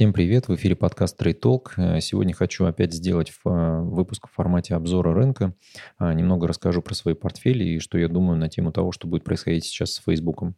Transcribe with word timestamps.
Всем 0.00 0.14
привет, 0.14 0.48
в 0.48 0.54
эфире 0.54 0.76
подкаст 0.76 1.20
Trade 1.20 1.38
Talk. 1.38 1.72
Э, 1.76 2.00
сегодня 2.00 2.32
хочу 2.32 2.64
опять 2.64 2.94
сделать 2.94 3.30
э, 3.44 3.80
выпуск 3.82 4.28
в 4.28 4.34
формате 4.34 4.74
обзора 4.74 5.12
рынка. 5.12 5.54
Э, 5.98 6.14
немного 6.14 6.48
расскажу 6.48 6.80
про 6.80 6.94
свои 6.94 7.12
портфели 7.12 7.64
и 7.64 7.80
что 7.80 7.98
я 7.98 8.08
думаю 8.08 8.38
на 8.38 8.48
тему 8.48 8.72
того, 8.72 8.92
что 8.92 9.06
будет 9.06 9.24
происходить 9.24 9.66
сейчас 9.66 9.92
с 9.92 10.02
Фейсбуком. 10.02 10.56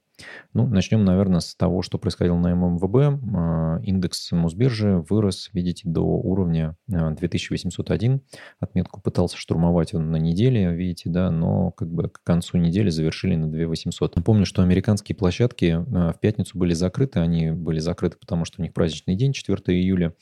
Ну, 0.52 0.66
начнем, 0.66 1.04
наверное, 1.04 1.40
с 1.40 1.54
того, 1.54 1.82
что 1.82 1.98
происходило 1.98 2.36
на 2.36 2.54
ММВБ. 2.54 3.20
А, 3.34 3.80
индекс 3.82 4.32
Мосбиржи 4.32 5.04
вырос, 5.08 5.50
видите, 5.52 5.88
до 5.88 6.02
уровня 6.02 6.76
2801. 6.86 8.14
А, 8.14 8.64
Отметку 8.64 9.00
пытался 9.00 9.36
штурмовать 9.36 9.94
он 9.94 10.10
на 10.10 10.16
неделе, 10.16 10.72
видите, 10.74 11.10
да, 11.10 11.30
но 11.30 11.70
как 11.70 11.90
бы 11.90 12.08
к 12.08 12.22
концу 12.22 12.58
недели 12.58 12.90
завершили 12.90 13.34
на 13.36 13.48
2800. 13.48 14.16
Напомню, 14.16 14.46
что 14.46 14.62
американские 14.62 15.16
площадки 15.16 15.84
а, 15.94 16.12
в 16.12 16.20
пятницу 16.20 16.58
были 16.58 16.74
закрыты. 16.74 17.20
Они 17.20 17.50
были 17.50 17.78
закрыты, 17.78 18.18
потому 18.18 18.44
что 18.44 18.60
у 18.60 18.62
них 18.62 18.72
праздничный 18.74 19.14
день, 19.14 19.32
4 19.32 19.62
июля. 19.68 20.14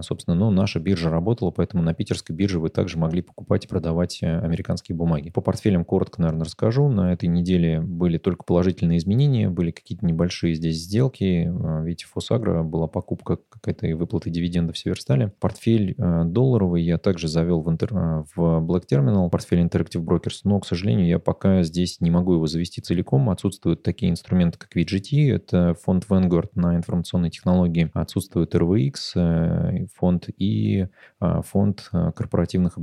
Собственно, 0.00 0.34
но 0.34 0.50
наша 0.50 0.80
биржа 0.80 1.10
работала, 1.10 1.50
поэтому 1.50 1.82
на 1.82 1.94
питерской 1.94 2.34
бирже 2.34 2.58
вы 2.58 2.68
также 2.68 2.98
могли 2.98 3.22
покупать 3.22 3.64
и 3.64 3.68
продавать 3.68 4.22
э, 4.22 4.38
американские 4.38 4.96
бумаги. 4.96 5.30
По 5.30 5.40
портфелям 5.40 5.84
коротко, 5.84 6.20
наверное, 6.20 6.44
расскажу. 6.44 6.88
На 6.88 7.12
этой 7.12 7.28
неделе 7.28 7.80
были 7.80 8.18
только 8.18 8.44
положительные 8.44 8.98
изменения 8.98 9.37
изменения, 9.38 9.48
были 9.48 9.70
какие-то 9.70 10.04
небольшие 10.04 10.54
здесь 10.54 10.76
сделки. 10.76 11.48
А, 11.48 11.82
видите, 11.82 12.06
Фосагро 12.06 12.62
была 12.62 12.86
покупка 12.86 13.38
какая-то 13.48 13.86
и 13.86 13.92
выплаты 13.92 14.30
дивидендов 14.30 14.76
в 14.76 14.78
Северстале. 14.78 15.32
Портфель 15.40 15.94
а, 15.98 16.24
долларовый 16.24 16.82
я 16.82 16.98
также 16.98 17.28
завел 17.28 17.62
в, 17.62 17.70
интер... 17.70 17.90
А, 17.92 18.24
в 18.34 18.64
Black 18.64 18.84
Terminal, 18.90 19.28
портфель 19.30 19.60
Interactive 19.60 20.04
Brokers, 20.04 20.40
но, 20.44 20.60
к 20.60 20.66
сожалению, 20.66 21.06
я 21.06 21.18
пока 21.18 21.62
здесь 21.62 22.00
не 22.00 22.10
могу 22.10 22.34
его 22.34 22.46
завести 22.46 22.80
целиком. 22.80 23.30
Отсутствуют 23.30 23.82
такие 23.82 24.10
инструменты, 24.10 24.58
как 24.58 24.76
VGT, 24.76 25.32
это 25.32 25.74
фонд 25.82 26.06
Vanguard 26.08 26.50
на 26.54 26.76
информационные 26.76 27.30
технологии. 27.30 27.90
Отсутствует 27.94 28.54
RVX, 28.54 29.88
фонд 29.94 30.28
и 30.36 30.86
фонд 31.20 31.90
корпоративных, 31.90 32.78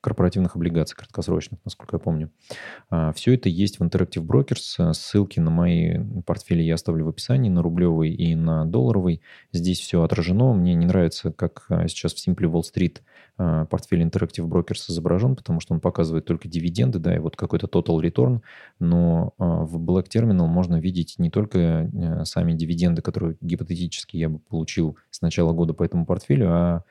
корпоративных 0.00 0.56
облигаций 0.56 0.96
краткосрочных, 0.96 1.60
насколько 1.64 1.96
я 1.96 2.00
помню. 2.00 2.30
Все 3.14 3.34
это 3.34 3.48
есть 3.48 3.78
в 3.78 3.82
Interactive 3.82 4.24
Brokers. 4.24 4.92
Ссылки 4.92 5.40
на 5.40 5.50
мои 5.50 5.98
портфели 6.24 6.62
я 6.62 6.74
оставлю 6.74 7.06
в 7.06 7.08
описании 7.08 7.48
на 7.48 7.62
рублевый 7.62 8.10
и 8.10 8.34
на 8.34 8.66
долларовый. 8.66 9.22
Здесь 9.52 9.80
все 9.80 10.02
отражено. 10.02 10.52
Мне 10.52 10.74
не 10.74 10.86
нравится, 10.86 11.32
как 11.32 11.66
а, 11.68 11.88
сейчас 11.88 12.14
в 12.14 12.28
Simple 12.28 12.50
Wall 12.50 12.62
Street 12.62 12.98
а, 13.38 13.66
портфель 13.66 14.02
Interactive 14.02 14.46
Brokers 14.48 14.90
изображен, 14.90 15.36
потому 15.36 15.60
что 15.60 15.74
он 15.74 15.80
показывает 15.80 16.24
только 16.24 16.48
дивиденды, 16.48 16.98
да, 16.98 17.14
и 17.14 17.18
вот 17.18 17.36
какой-то 17.36 17.66
total 17.66 18.00
return, 18.00 18.40
но 18.78 19.34
а, 19.38 19.64
в 19.64 19.78
Black 19.78 20.06
Terminal 20.14 20.46
можно 20.46 20.80
видеть 20.80 21.16
не 21.18 21.30
только 21.30 21.90
сами 22.24 22.52
дивиденды, 22.52 23.02
которые 23.02 23.36
гипотетически 23.40 24.16
я 24.16 24.28
бы 24.28 24.38
получил 24.38 24.96
с 25.10 25.20
начала 25.20 25.52
года 25.52 25.74
по 25.74 25.82
этому 25.82 26.06
портфелю, 26.06 26.48
а 26.50 26.82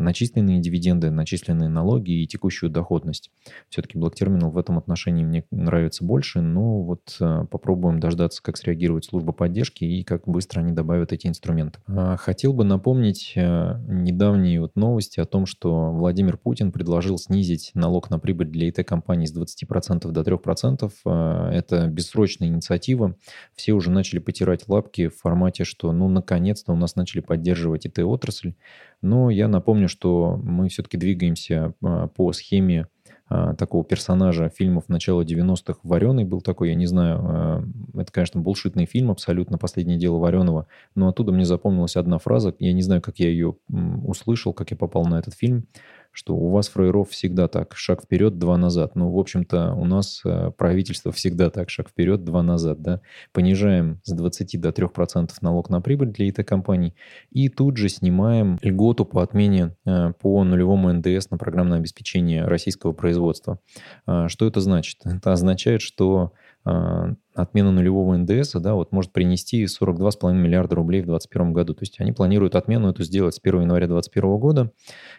начисленные 0.00 0.60
дивиденды, 0.60 1.10
начисленные 1.10 1.68
налоги 1.68 2.22
и 2.22 2.26
текущую 2.26 2.70
доходность. 2.70 3.30
Все-таки 3.68 3.98
Terminal 3.98 4.50
в 4.50 4.58
этом 4.58 4.78
отношении 4.78 5.24
мне 5.24 5.44
нравится 5.50 6.04
больше, 6.04 6.40
но 6.40 6.82
вот 6.82 7.18
попробуем 7.50 8.00
дождаться, 8.00 8.42
как 8.42 8.56
среагирует 8.56 9.04
служба 9.04 9.32
поддержки 9.32 9.84
и 9.84 10.02
как 10.02 10.26
быстро 10.26 10.60
они 10.60 10.72
добавят 10.72 11.12
эти 11.12 11.26
инструменты. 11.26 11.80
А, 11.86 12.16
хотел 12.16 12.52
бы 12.52 12.64
напомнить 12.64 13.32
э, 13.36 13.78
недавние 13.88 14.60
вот 14.60 14.76
новости 14.76 15.20
о 15.20 15.24
том, 15.24 15.46
что 15.46 15.92
Владимир 15.92 16.36
Путин 16.36 16.72
предложил 16.72 17.18
снизить 17.18 17.70
налог 17.74 18.10
на 18.10 18.18
прибыль 18.18 18.48
для 18.48 18.68
ИТ-компаний 18.68 19.26
с 19.26 19.36
20% 19.36 20.10
до 20.10 20.20
3%. 20.20 20.92
А, 21.04 21.52
это 21.52 21.86
бессрочная 21.86 22.48
инициатива. 22.48 23.16
Все 23.54 23.72
уже 23.72 23.90
начали 23.90 24.18
потирать 24.18 24.68
лапки 24.68 25.08
в 25.08 25.16
формате, 25.16 25.64
что 25.64 25.92
ну 25.92 26.08
наконец-то 26.08 26.72
у 26.72 26.76
нас 26.76 26.96
начали 26.96 27.20
поддерживать 27.20 27.86
ИТ-отрасль. 27.86 28.54
Но 29.02 29.30
я 29.30 29.48
напомню, 29.48 29.88
что 29.88 30.38
мы 30.42 30.68
все-таки 30.68 30.96
двигаемся 30.96 31.74
а, 31.82 32.08
по 32.08 32.32
схеме 32.32 32.86
а, 33.28 33.54
такого 33.54 33.84
персонажа 33.84 34.50
фильмов 34.50 34.88
начала 34.88 35.22
90-х. 35.22 35.80
Вареный 35.82 36.24
был 36.24 36.40
такой, 36.40 36.70
я 36.70 36.74
не 36.74 36.86
знаю, 36.86 37.20
а, 37.22 37.64
это, 37.94 38.12
конечно, 38.12 38.40
булшитный 38.40 38.86
фильм 38.86 39.10
абсолютно, 39.10 39.56
«Последнее 39.56 39.98
дело 39.98 40.18
Вареного», 40.18 40.66
но 40.94 41.08
оттуда 41.08 41.32
мне 41.32 41.44
запомнилась 41.44 41.96
одна 41.96 42.18
фраза, 42.18 42.54
я 42.58 42.72
не 42.72 42.82
знаю, 42.82 43.00
как 43.00 43.18
я 43.18 43.28
ее 43.28 43.56
услышал, 44.04 44.52
как 44.52 44.70
я 44.70 44.76
попал 44.76 45.04
на 45.04 45.18
этот 45.18 45.34
фильм– 45.34 45.66
что 46.12 46.34
у 46.34 46.50
вас, 46.50 46.68
фраеров, 46.68 47.10
всегда 47.10 47.48
так, 47.48 47.76
шаг 47.76 48.02
вперед, 48.02 48.38
два 48.38 48.56
назад. 48.56 48.96
Ну, 48.96 49.10
в 49.10 49.18
общем-то, 49.18 49.74
у 49.74 49.84
нас 49.84 50.22
э, 50.24 50.50
правительство 50.56 51.12
всегда 51.12 51.50
так, 51.50 51.70
шаг 51.70 51.88
вперед, 51.88 52.24
два 52.24 52.42
назад, 52.42 52.82
да. 52.82 53.00
Понижаем 53.32 54.00
с 54.04 54.12
20 54.12 54.60
до 54.60 54.70
3% 54.70 55.30
налог 55.40 55.70
на 55.70 55.80
прибыль 55.80 56.08
для 56.08 56.28
ИТ-компаний 56.28 56.94
и 57.30 57.48
тут 57.48 57.76
же 57.76 57.88
снимаем 57.88 58.58
льготу 58.62 59.04
по 59.04 59.22
отмене 59.22 59.76
э, 59.86 60.12
по 60.20 60.42
нулевому 60.44 60.92
НДС 60.92 61.30
на 61.30 61.38
программное 61.38 61.78
обеспечение 61.78 62.44
российского 62.44 62.92
производства. 62.92 63.60
А, 64.06 64.28
что 64.28 64.46
это 64.46 64.60
значит? 64.60 65.00
Это 65.04 65.32
означает, 65.32 65.80
что 65.80 66.32
отмена 66.62 67.72
нулевого 67.72 68.16
НДС 68.16 68.52
да, 68.54 68.74
вот 68.74 68.92
может 68.92 69.12
принести 69.12 69.64
42,5 69.64 70.32
миллиарда 70.34 70.74
рублей 70.74 71.00
в 71.00 71.06
2021 71.06 71.52
году. 71.52 71.74
То 71.74 71.82
есть 71.82 72.00
они 72.00 72.12
планируют 72.12 72.54
отмену 72.54 72.90
эту 72.90 73.02
сделать 73.02 73.34
с 73.34 73.40
1 73.42 73.62
января 73.62 73.86
2021 73.86 74.38
года 74.38 74.72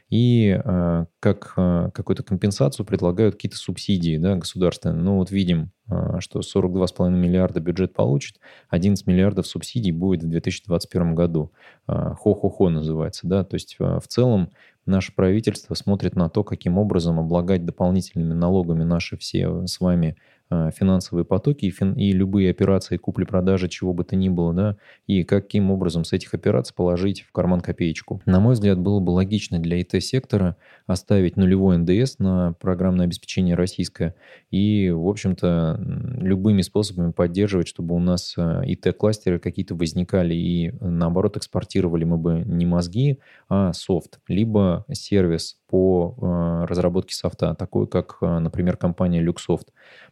и 0.09 0.59
э, 0.63 1.05
как 1.19 1.53
э, 1.57 1.89
какую-то 1.93 2.23
компенсацию 2.23 2.85
предлагают 2.85 3.35
какие-то 3.35 3.57
субсидии 3.57 4.17
да, 4.17 4.35
государственные. 4.35 5.01
Ну 5.01 5.17
вот 5.17 5.31
видим, 5.31 5.71
что 6.19 6.39
42,5 6.39 7.09
миллиарда 7.09 7.59
бюджет 7.59 7.93
получит, 7.93 8.37
11 8.69 9.07
миллиардов 9.07 9.47
субсидий 9.47 9.91
будет 9.91 10.23
в 10.23 10.29
2021 10.29 11.15
году. 11.15 11.51
Хо-хо-хо 11.87 12.69
называется. 12.69 13.27
Да? 13.27 13.43
То 13.43 13.55
есть 13.55 13.75
в 13.77 14.03
целом 14.07 14.51
наше 14.85 15.13
правительство 15.13 15.73
смотрит 15.73 16.15
на 16.15 16.29
то, 16.29 16.43
каким 16.43 16.77
образом 16.77 17.19
облагать 17.19 17.65
дополнительными 17.65 18.33
налогами 18.33 18.83
наши 18.83 19.17
все 19.17 19.65
с 19.67 19.79
вами 19.79 20.15
финансовые 20.75 21.25
потоки 21.25 21.65
и, 21.65 21.71
фин, 21.71 21.93
и 21.93 22.11
любые 22.11 22.49
операции 22.51 22.97
купли-продажи, 22.97 23.69
чего 23.69 23.93
бы 23.93 24.03
то 24.03 24.15
ни 24.15 24.29
было, 24.29 24.53
да, 24.53 24.77
и 25.07 25.23
каким 25.23 25.71
образом 25.71 26.03
с 26.03 26.13
этих 26.13 26.33
операций 26.33 26.75
положить 26.75 27.21
в 27.21 27.31
карман 27.31 27.61
копеечку. 27.61 28.21
На 28.25 28.39
мой 28.39 28.53
взгляд, 28.53 28.79
было 28.79 28.99
бы 28.99 29.11
логично 29.11 29.59
для 29.59 29.81
ИТ-сектора 29.81 30.57
оставить 30.87 31.37
нулевой 31.37 31.77
НДС 31.77 32.19
на 32.19 32.53
программное 32.59 33.05
обеспечение 33.05 33.55
российское 33.55 34.15
и, 34.49 34.89
в 34.89 35.07
общем-то, 35.07 35.79
любыми 36.17 36.61
способами 36.61 37.11
поддерживать, 37.11 37.67
чтобы 37.67 37.95
у 37.95 37.99
нас 37.99 38.33
э, 38.37 38.61
ИТ-кластеры 38.65 39.39
какие-то 39.39 39.75
возникали 39.75 40.33
и, 40.33 40.73
наоборот, 40.81 41.37
экспортировали 41.37 42.03
мы 42.03 42.17
бы 42.17 42.43
не 42.45 42.65
мозги, 42.65 43.19
а 43.49 43.73
софт, 43.73 44.19
либо 44.27 44.85
сервис 44.91 45.57
по 45.67 46.15
э, 46.21 46.65
разработке 46.65 47.15
софта, 47.15 47.55
такой 47.55 47.87
как, 47.87 48.17
например, 48.21 48.77
компания 48.77 49.23
Luxoft. 49.23 49.67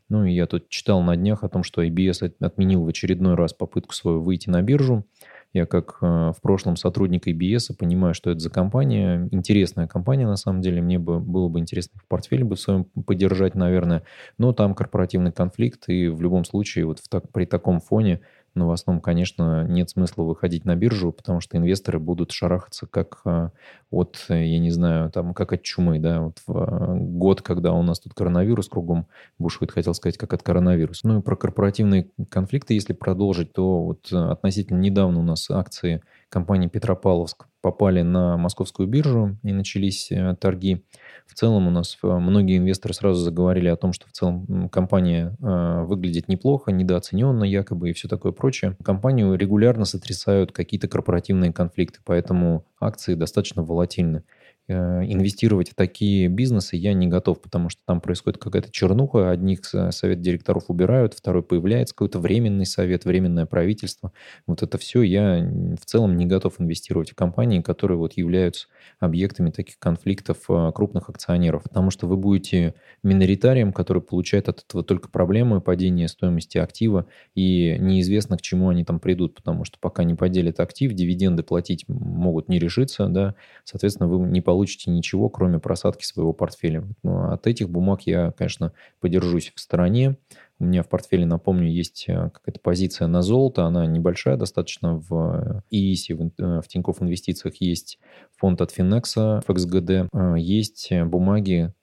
Ну 0.09 0.25
и 0.29 0.33
я 0.33 0.47
тут 0.47 0.69
читал 0.69 1.01
на 1.01 1.15
днях 1.15 1.43
о 1.43 1.49
том, 1.49 1.63
что 1.63 1.83
IBS 1.83 2.33
отменил 2.39 2.83
в 2.83 2.87
очередной 2.87 3.35
раз 3.35 3.53
попытку 3.53 3.93
свою 3.93 4.21
выйти 4.21 4.49
на 4.49 4.61
биржу. 4.61 5.05
Я 5.51 5.65
как 5.65 5.97
э, 6.01 6.05
в 6.05 6.41
прошлом 6.41 6.75
сотрудник 6.75 7.27
IBS 7.27 7.75
понимаю, 7.75 8.13
что 8.13 8.29
это 8.29 8.39
за 8.39 8.51
компания. 8.51 9.27
Интересная 9.31 9.87
компания, 9.87 10.27
на 10.27 10.35
самом 10.35 10.61
деле. 10.61 10.79
Мне 10.81 10.99
бы, 10.99 11.19
было 11.19 11.49
бы 11.49 11.59
интересно 11.59 11.99
в 11.99 12.07
портфеле 12.07 12.43
бы 12.43 12.55
в 12.55 12.59
своем 12.59 12.85
поддержать, 12.85 13.55
наверное. 13.55 14.03
Но 14.37 14.53
там 14.53 14.75
корпоративный 14.75 15.31
конфликт, 15.31 15.89
и 15.89 16.07
в 16.07 16.21
любом 16.21 16.45
случае 16.45 16.85
вот 16.85 16.99
в 16.99 17.09
так, 17.09 17.31
при 17.31 17.45
таком 17.45 17.79
фоне 17.79 18.21
новостном, 18.59 19.01
конечно, 19.01 19.65
нет 19.67 19.89
смысла 19.89 20.23
выходить 20.23 20.65
на 20.65 20.75
биржу, 20.75 21.11
потому 21.11 21.41
что 21.41 21.57
инвесторы 21.57 21.99
будут 21.99 22.31
шарахаться 22.31 22.85
как 22.85 23.21
а, 23.25 23.51
от, 23.89 24.17
я 24.29 24.59
не 24.59 24.69
знаю, 24.69 25.09
там, 25.09 25.33
как 25.33 25.53
от 25.53 25.63
чумы, 25.63 25.99
да, 25.99 26.21
вот 26.21 26.37
в 26.45 26.51
а, 26.55 26.95
год, 26.95 27.41
когда 27.41 27.73
у 27.73 27.81
нас 27.81 27.99
тут 27.99 28.13
коронавирус 28.13 28.69
кругом 28.69 29.07
бушует, 29.39 29.71
хотел 29.71 29.93
сказать, 29.93 30.17
как 30.17 30.33
от 30.33 30.43
коронавируса. 30.43 31.07
Ну 31.07 31.19
и 31.19 31.21
про 31.21 31.35
корпоративные 31.35 32.09
конфликты, 32.29 32.75
если 32.75 32.93
продолжить, 32.93 33.53
то 33.53 33.83
вот 33.83 34.11
относительно 34.11 34.79
недавно 34.79 35.19
у 35.19 35.23
нас 35.23 35.49
акции 35.49 36.01
компании 36.29 36.67
Петропавловск 36.67 37.47
попали 37.61 38.01
на 38.01 38.37
московскую 38.37 38.87
биржу 38.87 39.37
и 39.43 39.51
начались 39.51 40.11
э, 40.11 40.35
торги. 40.39 40.85
В 41.27 41.33
целом 41.33 41.67
у 41.67 41.71
нас 41.71 41.97
э, 42.01 42.07
многие 42.07 42.57
инвесторы 42.57 42.93
сразу 42.93 43.19
заговорили 43.19 43.67
о 43.67 43.75
том, 43.75 43.93
что 43.93 44.07
в 44.07 44.11
целом 44.11 44.69
компания 44.69 45.35
э, 45.41 45.83
выглядит 45.83 46.27
неплохо, 46.27 46.71
недооцененно 46.71 47.43
якобы 47.43 47.89
и 47.89 47.93
все 47.93 48.07
такое 48.07 48.31
прочее. 48.31 48.77
Компанию 48.83 49.35
регулярно 49.35 49.85
сотрясают 49.85 50.51
какие-то 50.51 50.87
корпоративные 50.87 51.51
конфликты, 51.51 51.99
поэтому 52.05 52.65
акции 52.79 53.15
достаточно 53.15 53.63
волатильны. 53.63 54.23
Э, 54.69 55.03
инвестировать 55.03 55.71
в 55.71 55.75
такие 55.75 56.27
бизнесы 56.27 56.75
я 56.75 56.93
не 56.93 57.07
готов, 57.07 57.41
потому 57.41 57.69
что 57.69 57.81
там 57.87 58.01
происходит 58.01 58.37
какая-то 58.37 58.71
чернуха. 58.71 59.31
Одних 59.31 59.65
совет 59.65 60.21
директоров 60.21 60.65
убирают, 60.67 61.15
второй 61.15 61.41
появляется 61.41 61.95
какой-то 61.95 62.19
временный 62.19 62.67
совет, 62.67 63.03
временное 63.03 63.47
правительство. 63.47 64.11
Вот 64.45 64.61
это 64.61 64.77
все 64.77 65.01
я 65.01 65.39
в 65.81 65.85
целом 65.85 66.17
не 66.17 66.27
готов 66.27 66.61
инвестировать 66.61 67.11
в 67.11 67.15
компании, 67.15 67.61
которые 67.61 67.97
вот 67.97 68.13
являются 68.13 68.67
объектами 68.99 69.49
таких 69.49 69.79
конфликтов 69.79 70.37
э, 70.49 70.71
крупных 70.75 71.09
акционеров. 71.09 71.63
Потому 71.63 71.89
что 71.89 72.05
вы 72.05 72.15
будете 72.15 72.75
миноритарием, 73.01 73.73
который 73.73 74.03
получает 74.03 74.49
от 74.49 74.63
этого 74.67 74.83
только 74.83 75.09
проблемы 75.09 75.61
падения 75.61 76.07
стоимости 76.07 76.59
актива, 76.59 77.07
и 77.33 77.75
неизвестно, 77.79 78.37
к 78.37 78.41
чему 78.43 78.69
они 78.69 78.85
там 78.85 78.99
придут, 78.99 79.33
потому 79.33 79.63
что 79.63 79.79
пока 79.79 80.03
не 80.03 80.13
поделят 80.13 80.59
актив, 80.59 80.93
дивиденды 80.93 81.41
платить 81.41 81.85
могут 81.87 82.49
не 82.49 82.59
решиться, 82.59 83.07
да, 83.07 83.33
соответственно, 83.63 84.07
вы 84.07 84.27
не 84.27 84.41
получите 84.41 84.58
получите 84.59 84.91
ничего, 84.91 85.29
кроме 85.29 85.57
просадки 85.57 86.03
своего 86.03 86.33
портфеля. 86.33 86.83
От 87.03 87.47
этих 87.47 87.69
бумаг 87.69 88.01
я, 88.01 88.31
конечно, 88.31 88.73
подержусь 88.99 89.53
в 89.55 89.59
стороне. 89.61 90.17
У 90.61 90.65
меня 90.65 90.83
в 90.83 90.89
портфеле, 90.89 91.25
напомню, 91.25 91.69
есть 91.69 92.05
э, 92.09 92.29
какая-то 92.33 92.59
позиция 92.59 93.07
на 93.07 93.21
золото. 93.21 93.63
Она 93.63 93.85
небольшая 93.85 94.35
достаточно. 94.35 94.95
В 94.95 95.63
ИИСе, 95.71 96.15
в, 96.15 96.31
э, 96.37 96.61
в 96.61 96.67
Тинькофф 96.67 97.01
Инвестициях 97.01 97.55
есть 97.61 97.97
фонд 98.35 98.59
от 98.61 98.71
Финекса. 98.71 99.41
Э, 99.47 100.35
есть 100.37 100.91
бумаги 101.05 101.73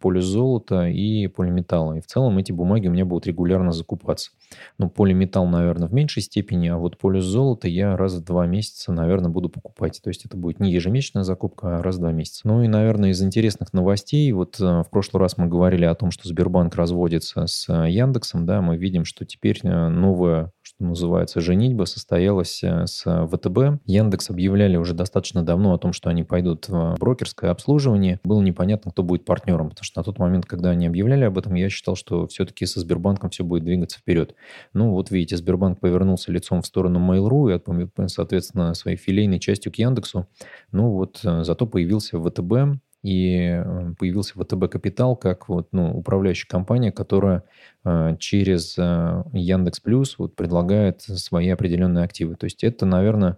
полюс 0.00 0.24
золота 0.24 0.88
и 0.88 1.26
полиметалла. 1.26 1.94
И 1.94 2.00
в 2.00 2.06
целом 2.06 2.38
эти 2.38 2.50
бумаги 2.50 2.88
у 2.88 2.92
меня 2.92 3.04
будут 3.04 3.26
регулярно 3.26 3.72
закупаться. 3.72 4.30
Ну, 4.78 4.88
полиметалл, 4.88 5.46
наверное, 5.46 5.86
в 5.86 5.92
меньшей 5.92 6.22
степени, 6.22 6.68
а 6.68 6.78
вот 6.78 6.96
полюс 6.96 7.24
золота 7.24 7.68
я 7.68 7.94
раз 7.94 8.14
в 8.14 8.24
два 8.24 8.46
месяца, 8.46 8.90
наверное, 8.90 9.28
буду 9.28 9.50
покупать. 9.50 10.00
То 10.02 10.08
есть 10.08 10.24
это 10.24 10.38
будет 10.38 10.60
не 10.60 10.72
ежемесячная 10.72 11.24
закупка, 11.24 11.76
а 11.76 11.82
раз 11.82 11.96
в 11.96 11.98
два 11.98 12.10
месяца. 12.10 12.48
Ну 12.48 12.62
и, 12.62 12.68
наверное, 12.68 13.10
из 13.10 13.22
интересных 13.22 13.74
новостей. 13.74 14.32
Вот 14.32 14.58
в 14.58 14.86
прошлый 14.90 15.20
раз 15.20 15.36
мы 15.36 15.46
говорили 15.46 15.84
о 15.84 15.94
том, 15.94 16.10
что 16.10 16.26
Сбербанк 16.26 16.74
разводится 16.76 17.46
с 17.46 17.70
Яндекс 17.70 18.19
Яндексом, 18.20 18.44
да, 18.46 18.60
мы 18.60 18.76
видим, 18.76 19.04
что 19.04 19.24
теперь 19.24 19.60
э, 19.62 19.88
новая, 19.88 20.52
что 20.62 20.84
называется, 20.84 21.40
женитьба 21.40 21.84
состоялась 21.84 22.62
э, 22.62 22.86
с 22.86 23.02
ВТБ. 23.04 23.82
Яндекс 23.86 24.30
объявляли 24.30 24.76
уже 24.76 24.92
достаточно 24.92 25.42
давно 25.42 25.72
о 25.72 25.78
том, 25.78 25.94
что 25.94 26.10
они 26.10 26.22
пойдут 26.22 26.68
в 26.68 26.96
брокерское 27.00 27.50
обслуживание. 27.50 28.20
Было 28.22 28.42
непонятно, 28.42 28.90
кто 28.90 29.02
будет 29.02 29.24
партнером, 29.24 29.70
потому 29.70 29.84
что 29.84 30.00
на 30.00 30.04
тот 30.04 30.18
момент, 30.18 30.44
когда 30.44 30.70
они 30.70 30.86
объявляли 30.86 31.24
об 31.24 31.38
этом, 31.38 31.54
я 31.54 31.70
считал, 31.70 31.96
что 31.96 32.26
все-таки 32.26 32.66
со 32.66 32.80
Сбербанком 32.80 33.30
все 33.30 33.42
будет 33.42 33.64
двигаться 33.64 33.98
вперед. 33.98 34.34
Ну, 34.74 34.90
вот 34.92 35.10
видите, 35.10 35.36
Сбербанк 35.36 35.80
повернулся 35.80 36.30
лицом 36.30 36.60
в 36.60 36.66
сторону 36.66 37.00
Mail.ru 37.00 37.56
и, 37.56 38.08
соответственно, 38.08 38.74
своей 38.74 38.98
филейной 38.98 39.40
частью 39.40 39.72
к 39.72 39.76
Яндексу. 39.76 40.26
Ну, 40.72 40.90
вот 40.90 41.20
э, 41.24 41.42
зато 41.42 41.66
появился 41.66 42.20
ВТБ, 42.20 42.80
и 43.02 43.62
появился 43.98 44.34
ВТБ 44.34 44.70
Капитал 44.70 45.16
как 45.16 45.48
вот, 45.48 45.68
ну, 45.72 45.96
управляющая 45.96 46.48
компания, 46.48 46.92
которая 46.92 47.44
Э, 47.84 48.16
через 48.18 48.76
э, 48.78 49.24
Яндекс 49.32 49.80
Плюс 49.80 50.18
вот 50.18 50.36
предлагает 50.36 51.00
свои 51.02 51.48
определенные 51.48 52.04
активы. 52.04 52.36
То 52.36 52.44
есть 52.44 52.62
это, 52.62 52.84
наверное, 52.84 53.32
э, 53.32 53.36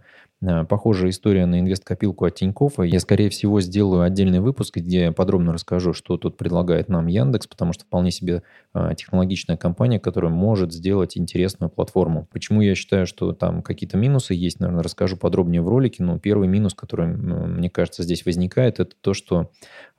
похожая 0.68 1.10
история 1.10 1.46
на 1.46 1.60
инвест-копилку 1.60 2.24
от 2.24 2.34
Тинькофф. 2.34 2.80
Я, 2.80 3.00
скорее 3.00 3.30
всего, 3.30 3.60
сделаю 3.60 4.02
отдельный 4.02 4.40
выпуск, 4.40 4.76
где 4.76 5.04
я 5.04 5.12
подробно 5.12 5.52
расскажу, 5.52 5.92
что 5.92 6.16
тут 6.16 6.36
предлагает 6.36 6.88
нам 6.88 7.06
Яндекс, 7.06 7.46
потому 7.46 7.72
что 7.72 7.84
вполне 7.84 8.10
себе 8.10 8.42
технологичная 8.96 9.56
компания, 9.56 10.00
которая 10.00 10.32
может 10.32 10.72
сделать 10.72 11.16
интересную 11.16 11.70
платформу. 11.70 12.26
Почему 12.32 12.62
я 12.62 12.74
считаю, 12.74 13.06
что 13.06 13.32
там 13.32 13.62
какие-то 13.62 13.96
минусы 13.96 14.34
есть, 14.34 14.60
наверное, 14.60 14.82
расскажу 14.82 15.16
подробнее 15.16 15.62
в 15.62 15.68
ролике. 15.68 16.02
Но 16.02 16.18
первый 16.18 16.48
минус, 16.48 16.74
который, 16.74 17.06
мне 17.06 17.70
кажется, 17.70 18.02
здесь 18.02 18.24
возникает, 18.24 18.80
это 18.80 18.94
то, 19.00 19.14
что 19.14 19.50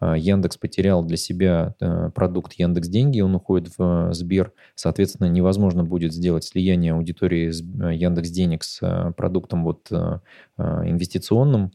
Яндекс 0.02 0.58
потерял 0.58 1.04
для 1.04 1.18
себя 1.18 1.76
продукт 2.16 2.54
Яндекс 2.54 2.88
Деньги, 2.88 3.22
он 3.22 3.36
уходит 3.36 3.72
в 3.78 4.14
Сбер. 4.14 4.52
Соответственно, 4.76 5.28
невозможно 5.28 5.84
будет 5.84 6.14
сделать 6.14 6.44
слияние 6.44 6.94
аудитории 6.94 7.50
э, 7.50 7.96
Яндекс 7.96 8.30
Денег 8.30 8.64
с 8.64 8.80
э, 8.82 9.12
продуктом 9.16 9.64
вот 9.64 9.88
э, 9.92 10.20
инвестиционным. 10.58 11.72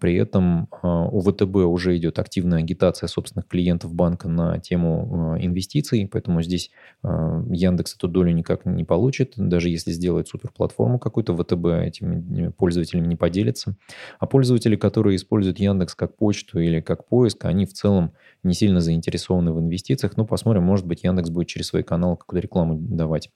При 0.00 0.16
этом 0.16 0.68
у 0.82 1.20
ВТБ 1.20 1.56
уже 1.56 1.96
идет 1.96 2.18
активная 2.18 2.58
агитация 2.58 3.06
собственных 3.06 3.48
клиентов 3.48 3.94
банка 3.94 4.28
на 4.28 4.58
тему 4.58 5.36
инвестиций, 5.40 6.08
поэтому 6.10 6.42
здесь 6.42 6.70
Яндекс 7.02 7.96
эту 7.96 8.08
долю 8.08 8.32
никак 8.32 8.66
не 8.66 8.84
получит, 8.84 9.34
даже 9.36 9.68
если 9.68 9.90
сделает 9.90 10.28
суперплатформу 10.28 10.98
какую-то, 10.98 11.36
ВТБ 11.36 11.66
этими 11.66 12.50
пользователями 12.50 13.06
не 13.06 13.16
поделится. 13.16 13.76
А 14.18 14.26
пользователи, 14.26 14.76
которые 14.76 15.16
используют 15.16 15.58
Яндекс 15.58 15.94
как 15.94 16.16
почту 16.16 16.60
или 16.60 16.80
как 16.80 17.06
поиск, 17.06 17.44
они 17.44 17.66
в 17.66 17.72
целом 17.72 18.12
не 18.42 18.54
сильно 18.54 18.80
заинтересованы 18.80 19.52
в 19.52 19.60
инвестициях. 19.60 20.16
Ну, 20.16 20.26
посмотрим, 20.26 20.62
может 20.64 20.86
быть, 20.86 21.04
Яндекс 21.04 21.30
будет 21.30 21.48
через 21.48 21.68
свои 21.68 21.82
каналы 21.82 22.16
какую-то 22.16 22.42
рекламу 22.42 22.76
давать. 22.78 23.30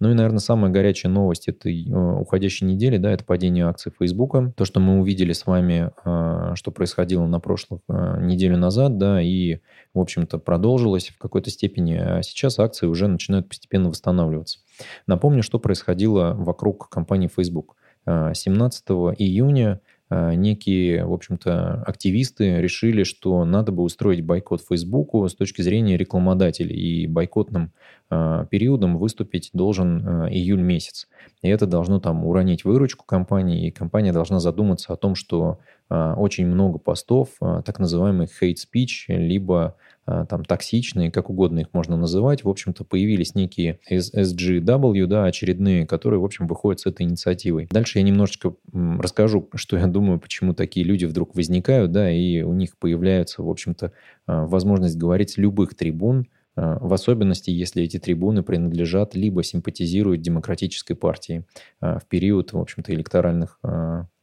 Ну 0.00 0.10
и, 0.10 0.14
наверное, 0.14 0.40
самая 0.40 0.72
горячая 0.72 1.12
новость 1.12 1.48
этой 1.48 1.86
уходящей 2.20 2.66
недели, 2.66 2.96
да, 2.96 3.12
это 3.12 3.24
падение 3.24 3.66
акций 3.66 3.92
Фейсбука. 3.98 4.52
То, 4.56 4.64
что 4.64 4.80
мы 4.80 5.00
увидели 5.00 5.32
с 5.32 5.46
вами, 5.46 5.77
э, 6.04 6.52
что 6.54 6.70
происходило 6.70 7.26
на 7.26 7.40
прошлых 7.40 7.80
э, 7.88 8.18
неделю 8.20 8.56
назад, 8.56 8.98
да, 8.98 9.20
и, 9.20 9.60
в 9.94 10.00
общем-то, 10.00 10.38
продолжилось 10.38 11.08
в 11.08 11.18
какой-то 11.18 11.50
степени, 11.50 11.94
а 11.94 12.22
сейчас 12.22 12.58
акции 12.58 12.86
уже 12.86 13.08
начинают 13.08 13.48
постепенно 13.48 13.88
восстанавливаться. 13.88 14.60
Напомню, 15.06 15.42
что 15.42 15.58
происходило 15.58 16.34
вокруг 16.34 16.88
компании 16.88 17.28
Facebook. 17.34 17.76
17 18.06 18.88
июня 19.18 19.80
а, 19.82 19.97
некие, 20.10 21.04
в 21.04 21.12
общем-то, 21.12 21.82
активисты 21.86 22.60
решили, 22.60 23.02
что 23.02 23.44
надо 23.44 23.72
бы 23.72 23.82
устроить 23.82 24.24
бойкот 24.24 24.62
Фейсбуку 24.66 25.28
с 25.28 25.34
точки 25.34 25.62
зрения 25.62 25.96
рекламодателей. 25.96 26.76
И 26.76 27.06
бойкотным 27.06 27.72
э, 28.10 28.46
периодом 28.50 28.98
выступить 28.98 29.50
должен 29.52 30.06
э, 30.06 30.30
июль 30.30 30.62
месяц. 30.62 31.08
И 31.42 31.48
это 31.48 31.66
должно 31.66 32.00
там 32.00 32.24
уронить 32.24 32.64
выручку 32.64 33.04
компании, 33.04 33.66
и 33.66 33.70
компания 33.70 34.12
должна 34.12 34.40
задуматься 34.40 34.92
о 34.92 34.96
том, 34.96 35.14
что 35.14 35.58
э, 35.60 35.77
очень 35.90 36.46
много 36.46 36.78
постов, 36.78 37.30
э, 37.40 37.62
так 37.64 37.78
называемых 37.78 38.30
hate 38.42 38.56
speech, 38.56 39.06
либо 39.08 39.76
а, 40.08 40.24
там 40.24 40.42
токсичные, 40.42 41.10
как 41.10 41.28
угодно 41.28 41.60
их 41.60 41.66
можно 41.74 41.94
называть, 41.98 42.42
в 42.42 42.48
общем-то, 42.48 42.84
появились 42.84 43.34
некие 43.34 43.78
SGW, 43.90 45.06
да, 45.06 45.24
очередные, 45.24 45.86
которые, 45.86 46.18
в 46.18 46.24
общем, 46.24 46.46
выходят 46.46 46.80
с 46.80 46.86
этой 46.86 47.02
инициативой. 47.02 47.68
Дальше 47.70 47.98
я 47.98 48.04
немножечко 48.04 48.54
расскажу, 48.72 49.50
что 49.54 49.76
я 49.76 49.86
думаю, 49.86 50.18
почему 50.18 50.54
такие 50.54 50.86
люди 50.86 51.04
вдруг 51.04 51.34
возникают, 51.34 51.92
да, 51.92 52.10
и 52.10 52.40
у 52.40 52.54
них 52.54 52.78
появляется, 52.78 53.42
в 53.42 53.50
общем-то, 53.50 53.92
а, 54.26 54.46
возможность 54.46 54.96
говорить 54.96 55.30
с 55.30 55.36
любых 55.36 55.74
трибун, 55.74 56.26
а, 56.56 56.78
в 56.80 56.94
особенности, 56.94 57.50
если 57.50 57.82
эти 57.82 57.98
трибуны 57.98 58.42
принадлежат 58.42 59.14
либо 59.14 59.42
симпатизируют 59.42 60.22
демократической 60.22 60.94
партии 60.94 61.44
в 61.80 62.02
период, 62.08 62.54
в 62.54 62.58
общем-то, 62.58 62.94
электоральных 62.94 63.60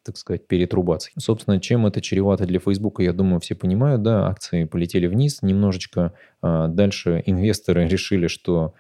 так 0.06 0.18
сказать, 0.18 0.48
перетрубаций. 0.48 1.12
Собственно, 1.18 1.60
чем 1.60 1.88
это 1.88 2.00
чревато 2.00 2.46
для 2.46 2.60
Фейсбука, 2.60 3.04
я 3.04 3.12
думаю, 3.12 3.40
все 3.40 3.56
понимают, 3.56 4.04
да, 4.04 4.28
акции 4.28 4.66
полетели 4.66 5.08
вниз 5.08 5.42
немножечко, 5.42 6.14
а 6.42 6.68
дальше 6.68 7.24
инвесторы 7.26 7.88
решили, 7.90 8.28
что 8.28 8.74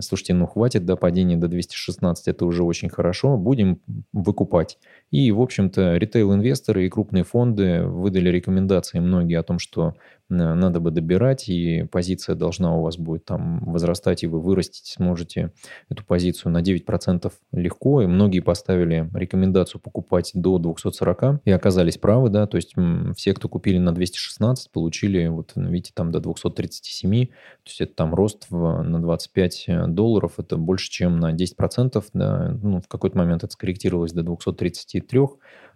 слушайте, 0.00 0.34
ну 0.34 0.46
хватит, 0.46 0.84
да, 0.84 0.96
падение 0.96 1.38
до 1.38 1.48
216, 1.48 2.28
это 2.28 2.44
уже 2.44 2.62
очень 2.62 2.88
хорошо, 2.88 3.36
будем 3.36 3.80
выкупать. 4.12 4.78
И, 5.12 5.30
в 5.30 5.40
общем-то, 5.42 5.96
ритейл-инвесторы 5.98 6.86
и 6.86 6.88
крупные 6.88 7.22
фонды 7.22 7.84
выдали 7.84 8.30
рекомендации 8.30 8.98
многие 8.98 9.38
о 9.38 9.42
том, 9.42 9.58
что 9.58 9.94
надо 10.32 10.80
бы 10.80 10.90
добирать, 10.90 11.48
и 11.48 11.84
позиция 11.90 12.34
должна 12.34 12.76
у 12.76 12.82
вас 12.82 12.96
будет 12.96 13.24
там 13.24 13.60
возрастать, 13.64 14.22
и 14.22 14.26
вы 14.26 14.40
вырастить 14.40 14.86
сможете 14.86 15.52
эту 15.88 16.04
позицию 16.04 16.52
на 16.52 16.62
9% 16.62 17.30
легко. 17.52 18.02
И 18.02 18.06
многие 18.06 18.40
поставили 18.40 19.08
рекомендацию 19.12 19.80
покупать 19.80 20.30
до 20.34 20.58
240 20.58 21.42
и 21.44 21.50
оказались 21.50 21.98
правы, 21.98 22.30
да, 22.30 22.46
то 22.46 22.56
есть 22.56 22.74
все, 23.16 23.34
кто 23.34 23.48
купили 23.48 23.78
на 23.78 23.92
216, 23.92 24.70
получили, 24.70 25.26
вот 25.28 25.52
видите, 25.56 25.92
там 25.94 26.10
до 26.10 26.20
237, 26.20 27.26
то 27.26 27.32
есть 27.66 27.80
это 27.80 27.94
там 27.94 28.14
рост 28.14 28.46
в, 28.48 28.82
на 28.82 29.00
25 29.00 29.64
э, 29.66 29.86
долларов, 29.88 30.34
это 30.38 30.56
больше, 30.56 30.90
чем 30.90 31.20
на 31.20 31.34
10%, 31.34 32.02
да, 32.14 32.58
ну, 32.62 32.80
в 32.80 32.88
какой-то 32.88 33.18
момент 33.18 33.44
это 33.44 33.52
скорректировалось 33.52 34.12
до 34.12 34.22
233, 34.22 35.01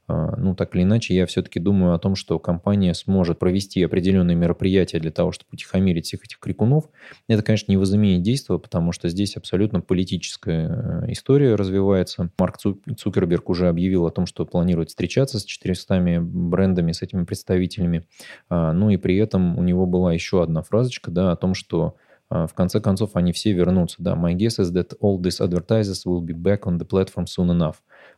а, 0.09 0.37
ну, 0.37 0.55
так 0.55 0.75
или 0.77 0.85
иначе, 0.85 1.15
я 1.15 1.27
все-таки 1.27 1.59
думаю 1.59 1.95
о 1.95 1.99
том, 1.99 2.15
что 2.15 2.39
компания 2.39 2.95
сможет 2.95 3.39
провести 3.39 3.83
определенные 3.83 4.37
мероприятия 4.37 5.01
для 5.01 5.11
того, 5.11 5.33
чтобы 5.33 5.49
утихомирить 5.53 6.07
всех 6.07 6.25
этих 6.25 6.39
крикунов. 6.39 6.85
Это, 7.29 7.43
конечно, 7.43 7.73
не 7.73 7.77
возымеет 7.77 8.23
действия, 8.23 8.59
потому 8.59 8.93
что 8.93 9.09
здесь 9.09 9.37
абсолютно 9.37 9.81
политическая 9.81 11.03
э, 11.07 11.13
история 11.13 11.57
развивается. 11.57 12.31
Марк 12.39 12.59
Цукерберг 12.59 13.49
уже 13.51 13.69
объявил 13.69 14.07
о 14.07 14.11
том, 14.11 14.27
что 14.27 14.47
планирует 14.47 14.91
встречаться 14.91 15.41
с 15.41 15.45
400 15.45 16.21
брендами, 16.21 16.93
с 16.93 17.03
этими 17.03 17.25
представителями. 17.25 18.07
А, 18.49 18.73
ну 18.73 18.91
и 18.91 18.97
при 18.97 19.17
этом 19.17 19.59
у 19.59 19.63
него 19.63 19.87
была 19.87 20.13
еще 20.13 20.43
одна 20.43 20.63
фразочка 20.63 21.11
да, 21.11 21.33
о 21.33 21.37
том, 21.37 21.55
что 21.55 21.97
а, 22.29 22.47
в 22.47 22.55
конце 22.55 22.81
концов 22.81 23.11
они 23.15 23.33
все 23.33 23.53
вернутся. 23.53 23.97
Да, 23.99 24.15
my 24.15 24.35
guess 24.35 24.61
is 24.61 24.73
that 24.73 24.93
all 25.01 25.21
these 25.21 25.41
advertisers 25.41 26.05
will 26.07 26.21
be 26.21 26.35
back 26.35 26.61
on 26.63 26.79
the 26.79 26.87
platform 26.87 27.25
soon 27.27 27.51
enough. 27.51 27.77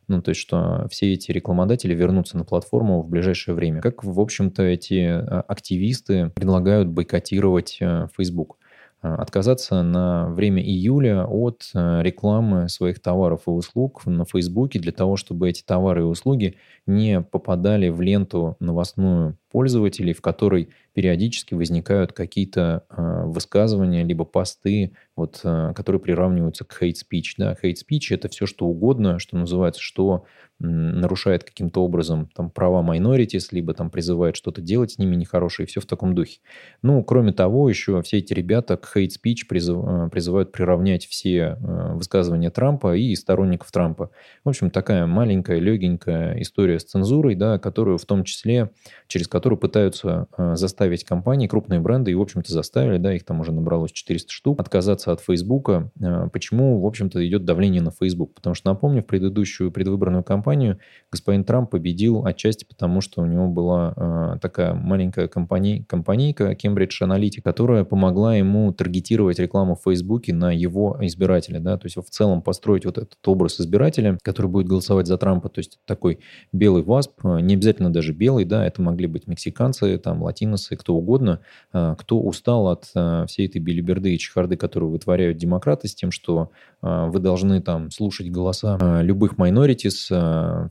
Ну, 0.09 0.21
то 0.23 0.29
есть, 0.29 0.41
что 0.41 0.87
все 0.89 1.13
эти 1.13 1.31
рекламодатели 1.31 1.93
вернутся 1.93 2.35
на 2.37 2.43
платформу 2.43 3.01
в 3.03 3.07
ближайшее 3.07 3.53
время. 3.53 3.79
Как, 3.79 4.03
в 4.03 4.19
общем-то, 4.19 4.63
эти 4.63 5.05
а, 5.05 5.45
активисты 5.47 6.31
предлагают 6.35 6.89
бойкотировать 6.89 7.77
э, 7.79 8.07
Facebook? 8.17 8.57
Э, 9.01 9.13
отказаться 9.13 9.81
на 9.81 10.27
время 10.29 10.61
июля 10.61 11.25
от 11.25 11.69
э, 11.73 12.01
рекламы 12.01 12.67
своих 12.67 12.99
товаров 12.99 13.43
и 13.47 13.51
услуг 13.51 14.05
на 14.05 14.25
Фейсбуке 14.25 14.79
для 14.79 14.91
того, 14.91 15.15
чтобы 15.15 15.49
эти 15.49 15.63
товары 15.63 16.01
и 16.01 16.05
услуги 16.05 16.55
не 16.85 17.21
попадали 17.21 17.87
в 17.87 18.01
ленту 18.01 18.57
новостную 18.59 19.37
пользователей, 19.51 20.13
в 20.13 20.21
которой 20.21 20.69
периодически 20.93 21.53
возникают 21.53 22.13
какие-то 22.13 22.83
э, 22.89 23.23
высказывания, 23.25 24.03
либо 24.03 24.25
посты, 24.25 24.93
вот, 25.15 25.41
э, 25.43 25.73
которые 25.75 26.01
приравниваются 26.01 26.65
к 26.65 26.81
hate 26.81 26.95
speech. 26.95 27.33
Да? 27.37 27.55
Hate 27.61 27.75
speech– 27.75 28.07
это 28.09 28.29
все, 28.29 28.45
что 28.45 28.65
угодно, 28.65 29.19
что 29.19 29.37
называется, 29.37 29.81
что 29.81 30.25
нарушает 30.59 31.45
каким-то 31.45 31.83
образом 31.83 32.29
там, 32.35 32.49
права 32.49 32.83
minorities, 32.83 33.47
либо 33.51 33.73
там 33.73 33.89
призывает 33.89 34.35
что-то 34.35 34.61
делать 34.61 34.91
с 34.91 34.97
ними 34.97 35.15
нехорошее, 35.15 35.65
все 35.65 35.79
в 35.79 35.85
таком 35.85 36.13
духе. 36.13 36.39
Ну, 36.81 37.01
кроме 37.03 37.31
того, 37.31 37.69
еще 37.69 38.01
все 38.01 38.17
эти 38.17 38.33
ребята 38.33 38.75
к 38.75 38.95
hate 38.95 39.07
speech 39.07 39.47
призыв, 39.47 39.77
э, 39.85 40.09
призывают 40.11 40.51
приравнять 40.51 41.05
все 41.05 41.57
э, 41.59 41.93
высказывания 41.93 42.49
Трампа 42.49 42.97
и 42.97 43.15
сторонников 43.15 43.71
Трампа. 43.71 44.11
В 44.43 44.49
общем, 44.49 44.69
такая 44.69 45.05
маленькая, 45.05 45.59
легенькая 45.59 46.41
история 46.41 46.79
с 46.79 46.83
цензурой, 46.83 47.35
да, 47.35 47.57
которую 47.57 47.97
в 47.97 48.05
том 48.05 48.25
числе, 48.25 48.71
через 49.07 49.29
которую 49.39 49.57
пытаются 49.57 50.27
э, 50.37 50.57
заставить 50.57 51.05
компании, 51.05 51.47
крупные 51.47 51.79
бренды, 51.79 52.11
и, 52.11 52.13
в 52.13 52.19
общем-то, 52.19 52.51
заставили, 52.51 52.97
да, 52.97 53.13
их 53.13 53.23
там 53.23 53.39
уже 53.39 53.53
набралось 53.53 53.93
400 53.93 54.29
штук, 54.29 54.59
отказаться 54.59 55.13
от 55.13 55.21
Фейсбука. 55.21 55.91
Почему, 56.33 56.81
в 56.81 56.85
общем-то, 56.85 57.25
идет 57.25 57.45
давление 57.45 57.81
на 57.81 57.91
Facebook? 57.91 58.33
Потому 58.33 58.53
что, 58.53 58.69
напомню, 58.69 59.01
в 59.01 59.05
предыдущую 59.05 59.71
предвыборную 59.71 60.25
кампанию 60.25 60.77
господин 61.09 61.45
Трамп 61.45 61.69
победил 61.69 62.25
отчасти 62.25 62.65
потому, 62.65 62.99
что 62.99 63.21
у 63.21 63.25
него 63.25 63.47
была 63.47 63.93
э, 63.95 64.39
такая 64.41 64.73
маленькая 64.73 65.29
компания, 65.29 65.85
компанейка 65.87 66.51
Cambridge 66.51 67.01
Analytica, 67.01 67.41
которая 67.41 67.85
помогла 67.85 68.35
ему 68.35 68.73
таргетировать 68.73 69.39
рекламу 69.39 69.75
в 69.75 69.83
Фейсбуке 69.85 70.33
на 70.33 70.51
его 70.51 70.97
избирателя. 70.99 71.61
Да? 71.61 71.77
То 71.77 71.85
есть 71.85 71.95
в 71.95 72.09
целом 72.09 72.41
построить 72.41 72.83
вот 72.83 72.97
этот 72.97 73.17
образ 73.25 73.61
избирателя, 73.61 74.17
который 74.21 74.47
будет 74.51 74.67
голосовать 74.67 75.07
за 75.07 75.17
Трампа. 75.17 75.47
То 75.47 75.59
есть 75.59 75.79
такой 75.85 76.19
белый 76.51 76.83
васп, 76.83 77.23
не 77.23 77.53
обязательно 77.53 77.89
даже 77.89 78.11
белый, 78.11 78.43
да, 78.43 78.65
это 78.65 78.81
могли 78.81 79.07
быть 79.07 79.28
мексиканцы, 79.29 79.97
там, 79.97 80.23
латиносы, 80.23 80.75
кто 80.75 80.95
угодно, 80.95 81.39
э, 81.73 81.95
кто 81.97 82.19
устал 82.19 82.67
от 82.67 82.89
э, 82.95 83.25
всей 83.27 83.47
этой 83.47 83.59
билиберды 83.59 84.13
и 84.13 84.19
чехарды, 84.19 84.57
которую 84.57 84.91
вытворяют 84.91 85.37
демократы 85.37 85.87
с 85.87 85.95
тем, 85.95 86.11
что 86.11 86.51
э, 86.81 87.07
вы 87.09 87.19
должны 87.19 87.61
там 87.61 87.91
слушать 87.91 88.29
голоса 88.31 89.01
любых 89.01 89.33
minorities, 89.33 90.69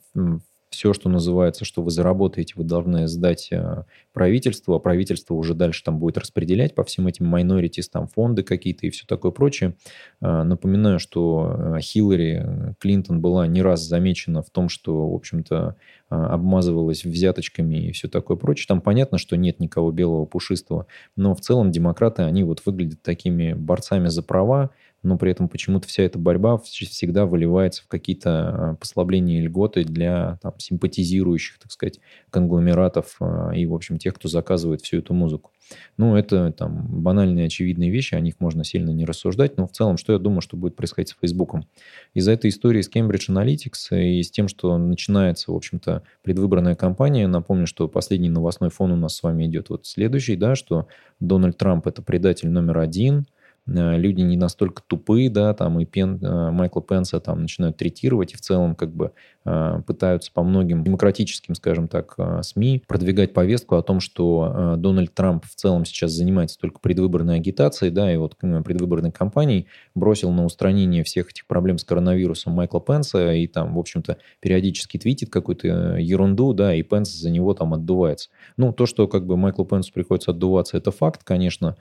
все, 0.71 0.93
что 0.93 1.09
называется, 1.09 1.65
что 1.65 1.83
вы 1.83 1.91
заработаете, 1.91 2.55
вы 2.57 2.65
должны 2.65 3.09
сдать 3.09 3.49
э, 3.51 3.85
правительству, 4.13 4.75
а 4.75 4.79
правительство 4.79 5.35
уже 5.35 5.55
дальше 5.55 5.83
там 5.83 5.99
будет 5.99 6.19
распределять 6.19 6.75
по 6.75 6.85
всем 6.85 7.07
этим 7.07 7.35
minorities, 7.35 7.85
там 7.91 8.07
фонды 8.07 8.43
какие-то 8.43 8.87
и 8.87 8.91
все 8.91 9.07
такое 9.07 9.33
прочее. 9.33 9.77
Э, 10.21 10.43
напоминаю, 10.43 10.99
что 10.99 11.57
э, 11.77 11.81
Хиллари 11.81 12.75
Клинтон 12.81 13.21
была 13.21 13.47
не 13.47 13.63
раз 13.63 13.81
замечена 13.81 14.43
в 14.43 14.51
том, 14.51 14.69
что, 14.69 15.11
в 15.11 15.15
общем-то, 15.15 15.77
обмазывалась 16.09 17.05
взяточками 17.05 17.89
и 17.89 17.93
все 17.93 18.09
такое 18.09 18.37
прочее. 18.37 18.67
Там 18.67 18.81
понятно, 18.81 19.19
что 19.19 19.37
нет 19.37 19.61
никого 19.61 19.91
белого 19.91 20.25
пушистого, 20.25 20.87
но 21.17 21.35
в 21.35 21.41
целом 21.41 21.71
демократы, 21.71 22.23
они 22.23 22.45
вот 22.45 22.63
выглядят 22.65 23.03
такими 23.03 23.53
борцами 23.53 24.09
за 24.09 24.23
права, 24.23 24.71
но 25.03 25.17
при 25.17 25.31
этом 25.31 25.49
почему-то 25.49 25.87
вся 25.87 26.03
эта 26.03 26.19
борьба 26.19 26.59
всегда 26.59 27.25
выливается 27.25 27.83
в 27.85 27.89
какие-то 27.89 28.31
а, 28.31 28.75
послабления 28.75 29.39
и 29.39 29.43
льготы 29.43 29.85
для 29.85 30.39
там, 30.43 30.55
симпатизирующих, 30.59 31.59
так 31.59 31.71
сказать, 31.71 32.01
конгломератов 32.31 33.17
а, 33.21 33.51
и, 33.55 33.65
в 33.67 33.75
общем, 33.75 33.99
тех, 33.99 34.15
кто 34.15 34.29
заказывает 34.29 34.83
всю 34.83 34.99
эту 34.99 35.15
музыку. 35.15 35.53
Ну, 35.99 36.17
это 36.17 36.51
там 36.53 36.87
банальные, 37.03 37.47
очевидные 37.47 37.91
вещи, 37.91 38.15
о 38.15 38.21
них 38.21 38.37
можно 38.41 38.65
сильно 38.65 38.91
не 38.91 39.05
рассуждать, 39.05 39.57
но 39.57 39.67
в 39.67 39.73
целом, 39.73 39.99
что 39.99 40.15
я 40.15 40.19
думаю, 40.19 40.41
что 40.41 40.57
будет 40.57 40.75
происходить 40.75 41.11
с 41.11 41.17
Фейсбуком? 41.21 41.67
Из-за 42.15 42.33
этой 42.33 42.51
истории 42.51 42.81
с 42.81 42.91
Cambridge 42.91 43.29
Analytics 43.29 44.01
и 44.01 44.23
с 44.23 44.31
тем, 44.31 44.49
что 44.49 44.77
начинается, 44.79 45.53
в 45.53 45.55
общем-то, 45.55 46.03
предвыборная 46.23 46.75
кампания, 46.75 47.27
напомню, 47.27 47.67
что 47.67 47.87
последний 47.87 48.31
новостной 48.31 48.71
фон 48.71 48.93
у 48.93 48.97
нас 48.97 49.17
с 49.17 49.23
вами 49.23 49.47
идет 49.47 49.69
вот 49.69 49.87
следующий, 49.87 50.37
да, 50.37 50.55
что 50.55 50.89
Дональд 51.21 51.57
Трамп– 51.59 51.87
это 51.87 52.03
предатель 52.03 52.49
номер 52.49 52.79
один– 52.79 53.27
люди 53.69 54.23
не 54.23 54.37
настолько 54.37 54.83
тупые, 54.87 55.31
да, 55.31 55.55
там 55.55 55.79
и 55.81 55.85
Пен, 55.85 56.19
э, 56.23 56.51
Майкла 56.51 56.83
Пенса 56.83 57.21
там 57.21 57.43
начинают 57.43 57.77
третировать 57.77 58.33
и 58.33 58.37
в 58.37 58.41
целом 58.41 58.75
как 58.75 58.95
бы 58.95 59.13
э, 59.45 59.83
пытаются 59.87 60.33
по 60.33 60.43
многим 60.43 60.83
демократическим, 60.83 61.55
скажем 61.55 61.89
так, 61.89 62.17
СМИ 62.43 62.83
продвигать 62.87 63.33
повестку 63.33 63.77
о 63.77 63.83
том, 63.83 64.01
что 64.01 64.75
Дональд 64.79 65.15
Трамп 65.15 65.45
в 65.45 65.55
целом 65.55 65.85
сейчас 65.85 66.13
занимается 66.13 66.59
только 66.59 66.81
предвыборной 66.81 67.37
агитацией, 67.37 67.93
да, 67.93 68.13
и 68.13 68.17
вот 68.17 68.37
предвыборной 68.37 69.13
кампанией 69.13 69.67
бросил 69.95 70.31
на 70.33 70.45
устранение 70.45 71.05
всех 71.05 71.31
этих 71.31 71.47
проблем 71.47 71.79
с 71.79 71.85
коронавирусом 71.85 72.53
Майкла 72.55 72.81
Пенса 72.81 73.33
и 73.33 73.47
там, 73.47 73.75
в 73.75 73.79
общем-то, 73.79 74.19
периодически 74.41 74.99
твитит 74.99 75.31
какую-то 75.31 75.97
ерунду, 75.97 76.53
да, 76.53 76.75
и 76.75 76.83
Пенс 76.83 77.11
за 77.11 77.31
него 77.31 77.55
там 77.55 77.75
отдувается. 77.75 78.31
Ну, 78.57 78.73
то, 78.73 78.87
что 78.87 79.09
как 79.09 79.27
бы 79.27 79.37
Майклу 79.37 79.65
Пенсу 79.65 79.93
приходится 79.93 80.31
отдуваться, 80.31 80.77
это 80.77 80.91
факт, 80.91 81.23
конечно. 81.25 81.77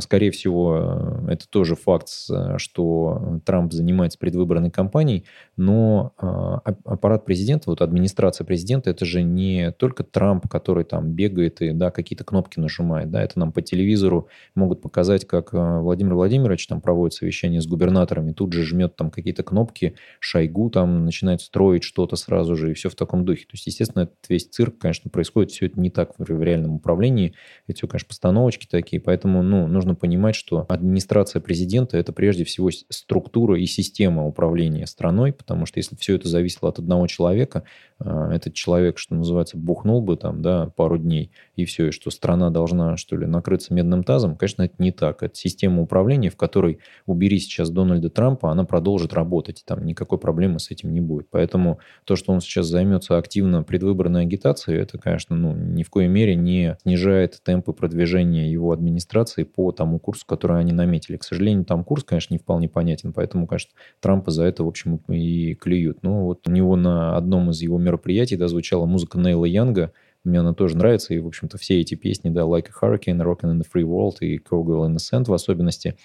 Скорее 0.00 0.30
всего, 0.30 1.20
это 1.30 1.48
тоже 1.48 1.76
факт, 1.76 2.08
э, 2.30 2.58
что 2.58 3.40
Трамп 3.44 3.72
занимается 3.72 4.18
предвыборной 4.18 4.70
кампанией, 4.70 5.24
но 5.56 6.12
а, 6.18 6.60
аппарат 6.84 7.24
президента, 7.24 7.70
вот 7.70 7.82
администрация 7.82 8.44
президента, 8.44 8.90
это 8.90 9.04
же 9.04 9.22
не 9.22 9.72
только 9.72 10.04
Трамп, 10.04 10.48
который 10.48 10.84
там 10.84 11.12
бегает 11.12 11.62
и 11.62 11.72
да, 11.72 11.90
какие-то 11.90 12.24
кнопки 12.24 12.58
нажимает. 12.58 13.10
Да, 13.10 13.22
это 13.22 13.38
нам 13.38 13.52
по 13.52 13.62
телевизору 13.62 14.28
могут 14.54 14.82
показать, 14.82 15.26
как 15.26 15.54
э, 15.54 15.80
Владимир 15.80 16.14
Владимирович 16.14 16.66
там 16.66 16.80
проводит 16.80 17.14
совещание 17.14 17.60
с 17.60 17.66
губернаторами, 17.66 18.32
тут 18.32 18.52
же 18.52 18.64
жмет 18.64 18.96
там 18.96 19.10
какие-то 19.10 19.42
кнопки, 19.42 19.94
Шойгу 20.18 20.70
там 20.70 21.04
начинает 21.04 21.40
строить 21.40 21.84
что-то 21.84 22.16
сразу 22.16 22.56
же, 22.56 22.70
и 22.70 22.74
все 22.74 22.88
в 22.88 22.94
таком 22.94 23.24
духе. 23.24 23.44
То 23.44 23.52
есть, 23.52 23.66
естественно, 23.66 24.02
этот 24.02 24.28
весь 24.28 24.48
цирк, 24.48 24.78
конечно, 24.78 25.10
происходит 25.10 25.52
все 25.52 25.66
это 25.66 25.80
не 25.80 25.90
так 25.90 26.14
в 26.18 26.42
реальном 26.42 26.74
управлении. 26.74 27.34
Это 27.66 27.76
все, 27.76 27.88
конечно, 27.88 28.08
постановочки 28.08 28.66
такие. 28.70 29.00
Поэтому 29.00 29.42
ну, 29.42 29.66
нужно 29.66 29.94
понимать, 29.94 30.34
что 30.34 30.66
администрация 30.68 31.19
администрация 31.20 31.40
президента– 31.40 31.96
это 31.98 32.12
прежде 32.12 32.44
всего 32.44 32.70
структура 32.88 33.58
и 33.58 33.66
система 33.66 34.26
управления 34.26 34.86
страной, 34.86 35.32
потому 35.32 35.66
что 35.66 35.78
если 35.78 35.96
все 35.96 36.16
это 36.16 36.28
зависело 36.28 36.68
от 36.68 36.78
одного 36.78 37.06
человека, 37.06 37.64
а, 37.98 38.32
этот 38.32 38.54
человек, 38.54 38.98
что 38.98 39.14
называется, 39.14 39.56
бухнул 39.56 40.00
бы 40.00 40.16
там, 40.16 40.42
да, 40.42 40.70
пару 40.76 40.98
дней, 40.98 41.30
и 41.62 41.64
все, 41.64 41.88
и 41.88 41.90
что 41.90 42.10
страна 42.10 42.50
должна, 42.50 42.96
что 42.96 43.16
ли, 43.16 43.26
накрыться 43.26 43.74
медным 43.74 44.04
тазом, 44.04 44.36
конечно, 44.36 44.62
это 44.62 44.74
не 44.78 44.92
так. 44.92 45.22
Это 45.22 45.34
система 45.34 45.82
управления, 45.82 46.30
в 46.30 46.36
которой 46.36 46.78
убери 47.06 47.38
сейчас 47.38 47.70
Дональда 47.70 48.10
Трампа, 48.10 48.50
она 48.50 48.64
продолжит 48.64 49.12
работать, 49.12 49.62
там 49.66 49.84
никакой 49.84 50.18
проблемы 50.18 50.58
с 50.58 50.70
этим 50.70 50.92
не 50.92 51.00
будет. 51.00 51.28
Поэтому 51.30 51.78
то, 52.04 52.16
что 52.16 52.32
он 52.32 52.40
сейчас 52.40 52.66
займется 52.66 53.16
активно 53.16 53.62
предвыборной 53.62 54.22
агитацией, 54.22 54.80
это, 54.80 54.98
конечно, 54.98 55.36
ну, 55.36 55.54
ни 55.54 55.82
в 55.82 55.90
коей 55.90 56.08
мере 56.08 56.34
не 56.34 56.76
снижает 56.82 57.40
темпы 57.42 57.72
продвижения 57.72 58.50
его 58.50 58.72
администрации 58.72 59.44
по 59.44 59.72
тому 59.72 59.98
курсу, 59.98 60.24
который 60.26 60.60
они 60.60 60.72
наметили. 60.72 61.16
К 61.16 61.24
сожалению, 61.24 61.64
там 61.64 61.84
курс, 61.84 62.04
конечно, 62.04 62.34
не 62.34 62.38
вполне 62.38 62.68
понятен, 62.68 63.12
поэтому, 63.12 63.46
конечно, 63.46 63.72
Трампа 64.00 64.30
за 64.30 64.44
это, 64.44 64.64
в 64.64 64.68
общем, 64.68 64.96
и 65.08 65.54
клюют. 65.54 66.02
Но 66.02 66.24
вот 66.24 66.46
у 66.48 66.50
него 66.50 66.76
на 66.76 67.16
одном 67.16 67.50
из 67.50 67.60
его 67.62 67.78
мероприятий 67.78 68.36
да, 68.36 68.48
звучала 68.48 68.86
музыка 68.86 69.18
Нейла 69.18 69.44
Янга, 69.44 69.92
мне 70.24 70.40
она 70.40 70.52
тоже 70.52 70.76
нравится, 70.76 71.14
и, 71.14 71.18
в 71.18 71.26
общем-то, 71.26 71.56
все 71.58 71.80
эти 71.80 71.94
песни, 71.94 72.30
да, 72.30 72.42
Like 72.42 72.68
a 72.68 72.72
Hurricane, 72.80 73.22
Rockin' 73.22 73.52
in 73.52 73.58
the 73.58 73.66
Free 73.72 73.84
World 73.84 74.16
и 74.20 74.38
Cowgirl 74.38 74.86
in 74.86 74.94
the 74.94 74.98
Sand 74.98 75.24
в 75.24 75.32
особенности, 75.32 75.96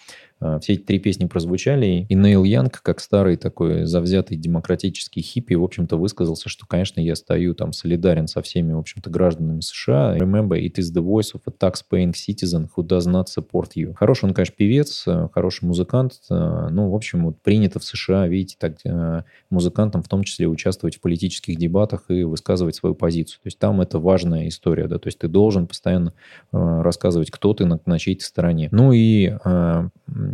все 0.60 0.74
эти 0.74 0.82
три 0.82 1.00
песни 1.00 1.26
прозвучали, 1.26 2.06
и 2.08 2.16
Нейл 2.16 2.44
Янг, 2.44 2.82
как 2.82 3.00
старый 3.00 3.38
такой 3.38 3.86
завзятый 3.86 4.38
демократический 4.38 5.22
хиппи, 5.22 5.54
в 5.54 5.64
общем-то, 5.64 5.98
высказался, 5.98 6.50
что, 6.50 6.66
конечно, 6.66 7.00
я 7.00 7.16
стою 7.16 7.56
там 7.56 7.74
солидарен 7.74 8.28
со 8.28 8.42
всеми, 8.42 8.74
в 8.74 8.80
общем-то, 8.80 9.10
гражданами 9.10 9.62
США. 9.62 10.18
Remember, 10.18 10.58
it 10.58 10.74
is 10.76 10.94
the 10.94 11.04
voice 11.04 11.34
of 11.34 11.42
a 11.48 11.52
tax-paying 11.52 12.14
citizen 12.14 12.70
who 12.76 12.86
does 12.86 13.06
not 13.06 13.26
support 13.28 13.72
you. 13.76 13.94
Хороший 13.96 14.26
он, 14.26 14.34
конечно, 14.34 14.56
певец, 14.58 15.04
э, 15.08 15.30
хороший 15.34 15.66
музыкант, 15.66 16.20
э, 16.30 16.68
ну, 16.72 16.90
в 16.90 16.96
общем, 16.96 17.26
вот 17.26 17.42
принято 17.42 17.80
в 17.80 17.84
США, 17.84 18.28
видите, 18.28 18.56
так 18.60 18.78
э, 18.86 19.24
музыкантам 19.50 20.04
в 20.04 20.08
том 20.08 20.24
числе 20.24 20.48
участвовать 20.48 20.98
в 20.98 21.02
политических 21.02 21.58
дебатах 21.58 22.06
и 22.10 22.24
высказывать 22.24 22.76
свою 22.76 22.96
позицию. 22.96 23.40
То 23.44 23.48
есть 23.48 23.60
там 23.60 23.82
это 23.82 24.00
важная 24.00 24.48
история, 24.48 24.88
да, 24.88 25.00
то 25.00 25.08
есть 25.08 25.20
ты 25.20 25.28
должен 25.28 25.68
постоянно 25.68 26.14
рассказывать, 26.52 27.32
кто 27.32 27.54
ты 27.54 27.66
на, 27.66 27.80
на 27.86 28.00
чьей-то 28.00 28.24
стороне. 28.24 28.70
Ну 28.72 28.92
и 28.92 29.34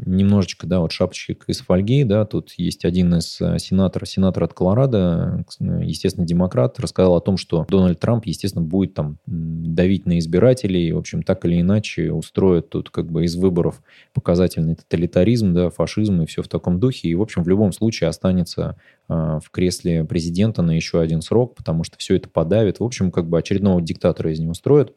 немножечко, 0.06 0.68
да, 0.68 0.80
вот 0.80 0.92
шапочек 0.92 1.46
из 1.48 1.60
фольги, 1.62 2.04
да, 2.04 2.26
тут 2.26 2.54
есть 2.58 2.86
один 2.86 3.16
из 3.16 3.36
сенаторов, 3.36 4.10
сенатор 4.10 4.44
от 4.44 4.54
Колорадо, 4.54 5.46
естественно, 5.60 6.26
демократ, 6.26 6.80
рассказал 6.80 7.16
о 7.16 7.22
том, 7.22 7.38
что 7.38 7.66
Дональд 7.70 8.00
Трамп, 8.00 8.26
естественно, 8.26 8.64
будет 8.64 8.94
там 8.94 9.18
давить 9.26 10.06
на 10.06 10.20
избирателей, 10.20 10.92
в 10.92 10.98
общем, 10.98 11.24
так 11.24 11.46
или 11.46 11.62
иначе 11.62 12.12
устроит 12.12 12.70
тут 12.70 12.90
как 12.90 13.12
бы 13.12 13.26
из 13.26 13.36
выборов 13.36 13.82
показательный 14.14 14.76
тоталитаризм, 14.76 15.54
да, 15.54 15.70
фашизм 15.70 16.22
и 16.22 16.26
все 16.26 16.42
в 16.42 16.48
таком 16.48 16.80
духе, 16.80 17.10
и, 17.10 17.16
в 17.16 17.22
общем, 17.22 17.44
в 17.44 17.48
любом 17.48 17.72
случае 17.72 18.10
останется 18.10 18.78
в 19.12 19.52
кресле 19.52 20.06
президента 20.06 20.62
на 20.62 20.72
еще 20.72 21.02
один 21.02 21.22
срок, 21.22 21.56
потому 21.56 21.84
что 21.84 21.98
все 21.98 22.16
это 22.16 22.30
подавит. 22.30 22.80
В 22.80 22.84
общем, 22.84 23.12
как 23.12 23.28
бы 23.28 23.38
очередного 23.38 23.82
диктатора 23.82 24.32
из 24.32 24.40
него 24.40 24.54
строят. 24.54 24.94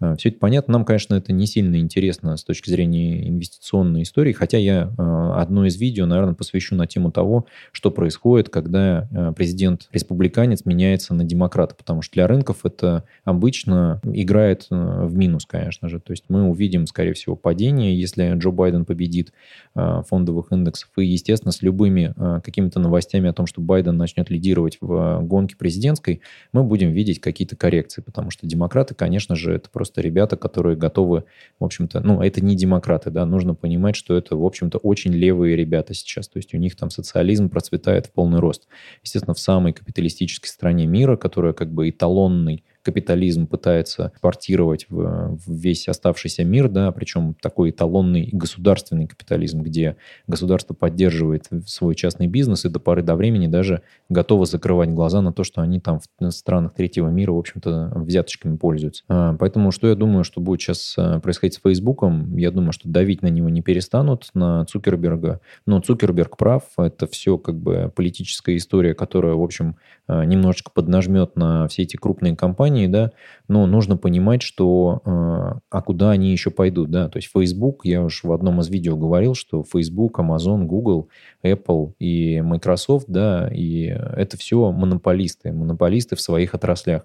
А, 0.00 0.16
все 0.16 0.30
это 0.30 0.38
понятно. 0.38 0.72
Нам, 0.72 0.84
конечно, 0.84 1.14
это 1.14 1.32
не 1.32 1.46
сильно 1.46 1.76
интересно 1.76 2.36
с 2.36 2.42
точки 2.42 2.70
зрения 2.70 3.28
инвестиционной 3.28 4.02
истории, 4.02 4.32
хотя 4.32 4.58
я 4.58 4.92
а, 4.98 5.40
одно 5.40 5.64
из 5.64 5.76
видео, 5.76 6.06
наверное, 6.06 6.34
посвящу 6.34 6.74
на 6.74 6.86
тему 6.86 7.12
того, 7.12 7.46
что 7.70 7.90
происходит, 7.90 8.48
когда 8.48 9.08
президент-республиканец 9.36 10.64
меняется 10.64 11.14
на 11.14 11.24
демократа, 11.24 11.74
потому 11.76 12.02
что 12.02 12.14
для 12.14 12.26
рынков 12.26 12.64
это 12.64 13.04
обычно 13.24 14.00
играет 14.04 14.66
в 14.70 15.14
минус, 15.14 15.46
конечно 15.46 15.88
же. 15.88 16.00
То 16.00 16.12
есть 16.12 16.24
мы 16.28 16.48
увидим, 16.48 16.86
скорее 16.86 17.12
всего, 17.12 17.36
падение, 17.36 17.98
если 17.98 18.34
Джо 18.34 18.50
Байден 18.50 18.84
победит 18.84 19.32
фондовых 19.74 20.50
индексов, 20.50 20.90
и, 20.96 21.04
естественно, 21.04 21.52
с 21.52 21.62
любыми 21.62 22.14
какими-то 22.42 22.80
новостями 22.80 23.28
о 23.28 23.32
том, 23.32 23.46
что 23.52 23.60
Байден 23.60 23.96
начнет 23.98 24.30
лидировать 24.30 24.78
в 24.80 25.20
гонке 25.22 25.56
президентской, 25.56 26.22
мы 26.52 26.64
будем 26.64 26.90
видеть 26.90 27.20
какие-то 27.20 27.54
коррекции, 27.54 28.00
потому 28.00 28.30
что 28.30 28.46
демократы, 28.46 28.94
конечно 28.94 29.36
же, 29.36 29.52
это 29.52 29.68
просто 29.68 30.00
ребята, 30.00 30.36
которые 30.36 30.76
готовы, 30.76 31.24
в 31.60 31.64
общем-то, 31.64 32.00
ну, 32.00 32.22
это 32.22 32.42
не 32.42 32.56
демократы, 32.56 33.10
да, 33.10 33.26
нужно 33.26 33.54
понимать, 33.54 33.94
что 33.94 34.16
это, 34.16 34.36
в 34.36 34.44
общем-то, 34.44 34.78
очень 34.78 35.12
левые 35.12 35.54
ребята 35.54 35.92
сейчас, 35.92 36.28
то 36.28 36.38
есть 36.38 36.54
у 36.54 36.56
них 36.56 36.76
там 36.76 36.88
социализм 36.88 37.50
процветает 37.50 38.06
в 38.06 38.12
полный 38.12 38.40
рост. 38.40 38.66
Естественно, 39.02 39.34
в 39.34 39.38
самой 39.38 39.74
капиталистической 39.74 40.48
стране 40.48 40.86
мира, 40.86 41.16
которая 41.16 41.52
как 41.52 41.70
бы 41.70 41.90
эталонный 41.90 42.64
капитализм 42.82 43.46
пытается 43.46 44.12
портировать 44.20 44.86
в, 44.88 45.36
в 45.36 45.52
весь 45.52 45.88
оставшийся 45.88 46.44
мир, 46.44 46.68
да, 46.68 46.90
причем 46.92 47.34
такой 47.40 47.70
эталонный 47.70 48.28
государственный 48.32 49.06
капитализм, 49.06 49.62
где 49.62 49.96
государство 50.26 50.74
поддерживает 50.74 51.48
свой 51.66 51.94
частный 51.94 52.26
бизнес 52.26 52.64
и 52.64 52.68
до 52.68 52.80
поры 52.80 53.02
до 53.02 53.16
времени 53.16 53.46
даже 53.46 53.82
готово 54.08 54.46
закрывать 54.46 54.90
глаза 54.90 55.20
на 55.20 55.32
то, 55.32 55.44
что 55.44 55.62
они 55.62 55.80
там 55.80 56.00
в 56.00 56.30
странах 56.30 56.74
третьего 56.74 57.08
мира, 57.08 57.32
в 57.32 57.38
общем-то, 57.38 57.92
взяточками 57.94 58.56
пользуются. 58.56 59.04
А, 59.08 59.34
поэтому 59.34 59.70
что 59.70 59.88
я 59.88 59.94
думаю, 59.94 60.24
что 60.24 60.40
будет 60.40 60.60
сейчас 60.60 60.94
а, 60.98 61.20
происходить 61.20 61.54
с 61.54 61.60
Фейсбуком? 61.60 62.36
Я 62.36 62.50
думаю, 62.50 62.72
что 62.72 62.88
давить 62.88 63.22
на 63.22 63.28
него 63.28 63.48
не 63.48 63.62
перестанут, 63.62 64.30
на 64.34 64.64
Цукерберга. 64.64 65.40
Но 65.66 65.80
Цукерберг 65.80 66.36
прав, 66.36 66.64
это 66.78 67.06
все 67.06 67.38
как 67.38 67.56
бы 67.56 67.92
политическая 67.94 68.56
история, 68.56 68.94
которая, 68.94 69.34
в 69.34 69.42
общем, 69.42 69.76
а, 70.06 70.24
немножечко 70.24 70.70
поднажмет 70.72 71.36
на 71.36 71.68
все 71.68 71.82
эти 71.82 71.96
крупные 71.96 72.36
компании, 72.36 72.71
компании, 72.72 72.86
да, 72.86 73.12
но 73.48 73.66
нужно 73.66 73.96
понимать, 73.96 74.42
что 74.42 75.02
э, 75.04 75.60
а 75.70 75.82
куда 75.82 76.10
они 76.10 76.32
еще 76.32 76.50
пойдут, 76.50 76.90
да, 76.90 77.08
то 77.08 77.18
есть 77.18 77.30
Facebook, 77.32 77.84
я 77.84 78.02
уж 78.02 78.24
в 78.24 78.32
одном 78.32 78.60
из 78.60 78.68
видео 78.68 78.96
говорил, 78.96 79.34
что 79.34 79.62
Facebook, 79.62 80.18
Amazon, 80.18 80.64
Google, 80.64 81.08
Apple 81.44 81.92
и 81.98 82.40
Microsoft, 82.40 83.06
да, 83.08 83.48
и 83.52 83.84
это 84.16 84.36
все 84.36 84.72
монополисты, 84.72 85.52
монополисты 85.52 86.16
в 86.16 86.20
своих 86.20 86.54
отраслях. 86.54 87.02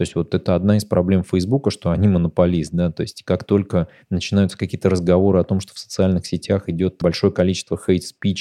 То 0.00 0.02
есть 0.02 0.14
вот 0.14 0.34
это 0.34 0.54
одна 0.54 0.78
из 0.78 0.86
проблем 0.86 1.22
Фейсбука, 1.24 1.70
что 1.70 1.90
они 1.90 2.08
монополист, 2.08 2.72
да, 2.72 2.90
то 2.90 3.02
есть 3.02 3.22
как 3.22 3.44
только 3.44 3.88
начинаются 4.08 4.56
какие-то 4.56 4.88
разговоры 4.88 5.38
о 5.40 5.44
том, 5.44 5.60
что 5.60 5.74
в 5.74 5.78
социальных 5.78 6.24
сетях 6.26 6.70
идет 6.70 6.96
большое 7.02 7.30
количество 7.30 7.78
hate-speech 7.86 8.38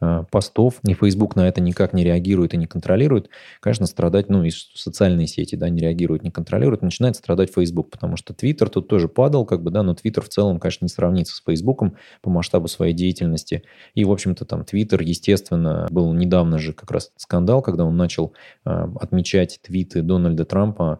э, 0.00 0.24
постов, 0.30 0.78
и 0.86 0.94
Facebook 0.94 1.34
на 1.34 1.48
это 1.48 1.60
никак 1.60 1.94
не 1.94 2.04
реагирует 2.04 2.54
и 2.54 2.56
не 2.56 2.66
контролирует, 2.66 3.28
конечно, 3.58 3.86
страдать, 3.86 4.28
ну, 4.28 4.44
и 4.44 4.50
социальные 4.50 5.26
сети, 5.26 5.56
да, 5.56 5.68
не 5.68 5.80
реагируют, 5.80 6.22
не 6.22 6.30
контролируют, 6.30 6.82
начинает 6.82 7.16
страдать 7.16 7.52
Facebook, 7.52 7.90
потому 7.90 8.16
что 8.16 8.32
Twitter 8.32 8.68
тут 8.68 8.86
тоже 8.86 9.08
падал, 9.08 9.44
как 9.44 9.64
бы, 9.64 9.72
да, 9.72 9.82
но 9.82 9.94
Twitter 9.94 10.20
в 10.20 10.28
целом, 10.28 10.60
конечно, 10.60 10.84
не 10.84 10.90
сравнится 10.90 11.34
с 11.34 11.42
Фейсбуком 11.44 11.96
по 12.22 12.30
масштабу 12.30 12.68
своей 12.68 12.94
деятельности. 12.94 13.64
И, 13.96 14.04
в 14.04 14.12
общем-то, 14.12 14.44
там 14.44 14.60
Twitter, 14.60 15.02
естественно, 15.02 15.88
был 15.90 16.12
недавно 16.12 16.58
же 16.58 16.72
как 16.72 16.92
раз 16.92 17.10
скандал, 17.16 17.62
когда 17.62 17.84
он 17.84 17.96
начал 17.96 18.32
э, 18.64 18.86
отмечать 19.00 19.58
твиты 19.60 20.02
Дональда 20.02 20.44
Трампа 20.44 20.99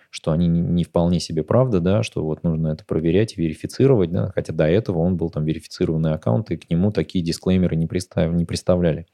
что 0.11 0.31
они 0.31 0.47
не 0.47 0.83
вполне 0.83 1.19
себе 1.19 1.41
правда, 1.41 1.79
да, 1.79 2.03
что 2.03 2.23
вот 2.23 2.43
нужно 2.43 2.67
это 2.67 2.85
проверять 2.85 3.33
и 3.35 3.41
верифицировать, 3.41 4.11
да, 4.11 4.31
хотя 4.35 4.53
до 4.53 4.65
этого 4.65 4.99
он 4.99 5.15
был 5.15 5.29
там 5.29 5.45
верифицированный 5.45 6.13
аккаунт, 6.13 6.51
и 6.51 6.57
к 6.57 6.69
нему 6.69 6.91
такие 6.91 7.23
дисклеймеры 7.23 7.77
не, 7.77 7.87
пристав, 7.87 8.31
не 8.33 8.45
представляли. 8.45 9.07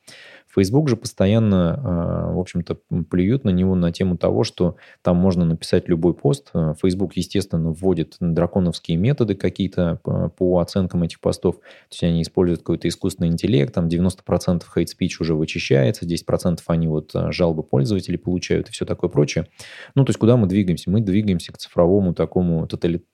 Facebook 0.58 0.90
же 0.90 0.96
постоянно, 0.96 1.80
а, 1.84 2.32
в 2.32 2.40
общем-то, 2.40 2.80
плюют 3.12 3.44
на 3.44 3.52
него 3.52 3.76
на 3.76 3.92
тему 3.92 4.18
того, 4.18 4.44
что 4.44 4.78
там 5.04 5.18
можно 5.18 5.46
написать 5.46 5.88
любой 5.88 6.16
пост. 6.16 6.50
А, 6.54 6.74
Facebook, 6.82 7.16
естественно, 7.16 7.72
вводит 7.72 8.16
драконовские 8.20 8.98
методы 8.98 9.36
какие-то 9.36 10.00
по 10.04 10.60
оценкам 10.60 11.04
этих 11.04 11.20
постов. 11.20 11.58
То 11.58 11.62
есть 11.92 12.04
они 12.04 12.24
используют 12.24 12.62
какой-то 12.62 12.88
искусственный 12.88 13.30
интеллект, 13.30 13.72
там 13.72 13.88
90% 13.88 14.64
hate 14.76 14.88
speech 15.00 15.18
уже 15.20 15.36
вычищается, 15.36 16.08
10% 16.08 16.60
они 16.66 16.88
вот 16.88 17.12
а, 17.14 17.32
жалобы 17.32 17.62
пользователей 17.62 18.18
получают 18.18 18.70
и 18.70 18.72
все 18.72 18.86
такое 18.86 19.12
прочее. 19.12 19.48
Ну, 19.94 20.06
то 20.06 20.10
есть 20.10 20.20
куда 20.20 20.38
мы 20.38 20.48
двигаемся? 20.48 20.87
Мы 20.88 21.02
двигаемся 21.02 21.52
к 21.52 21.58
цифровому 21.58 22.14
такому 22.14 22.68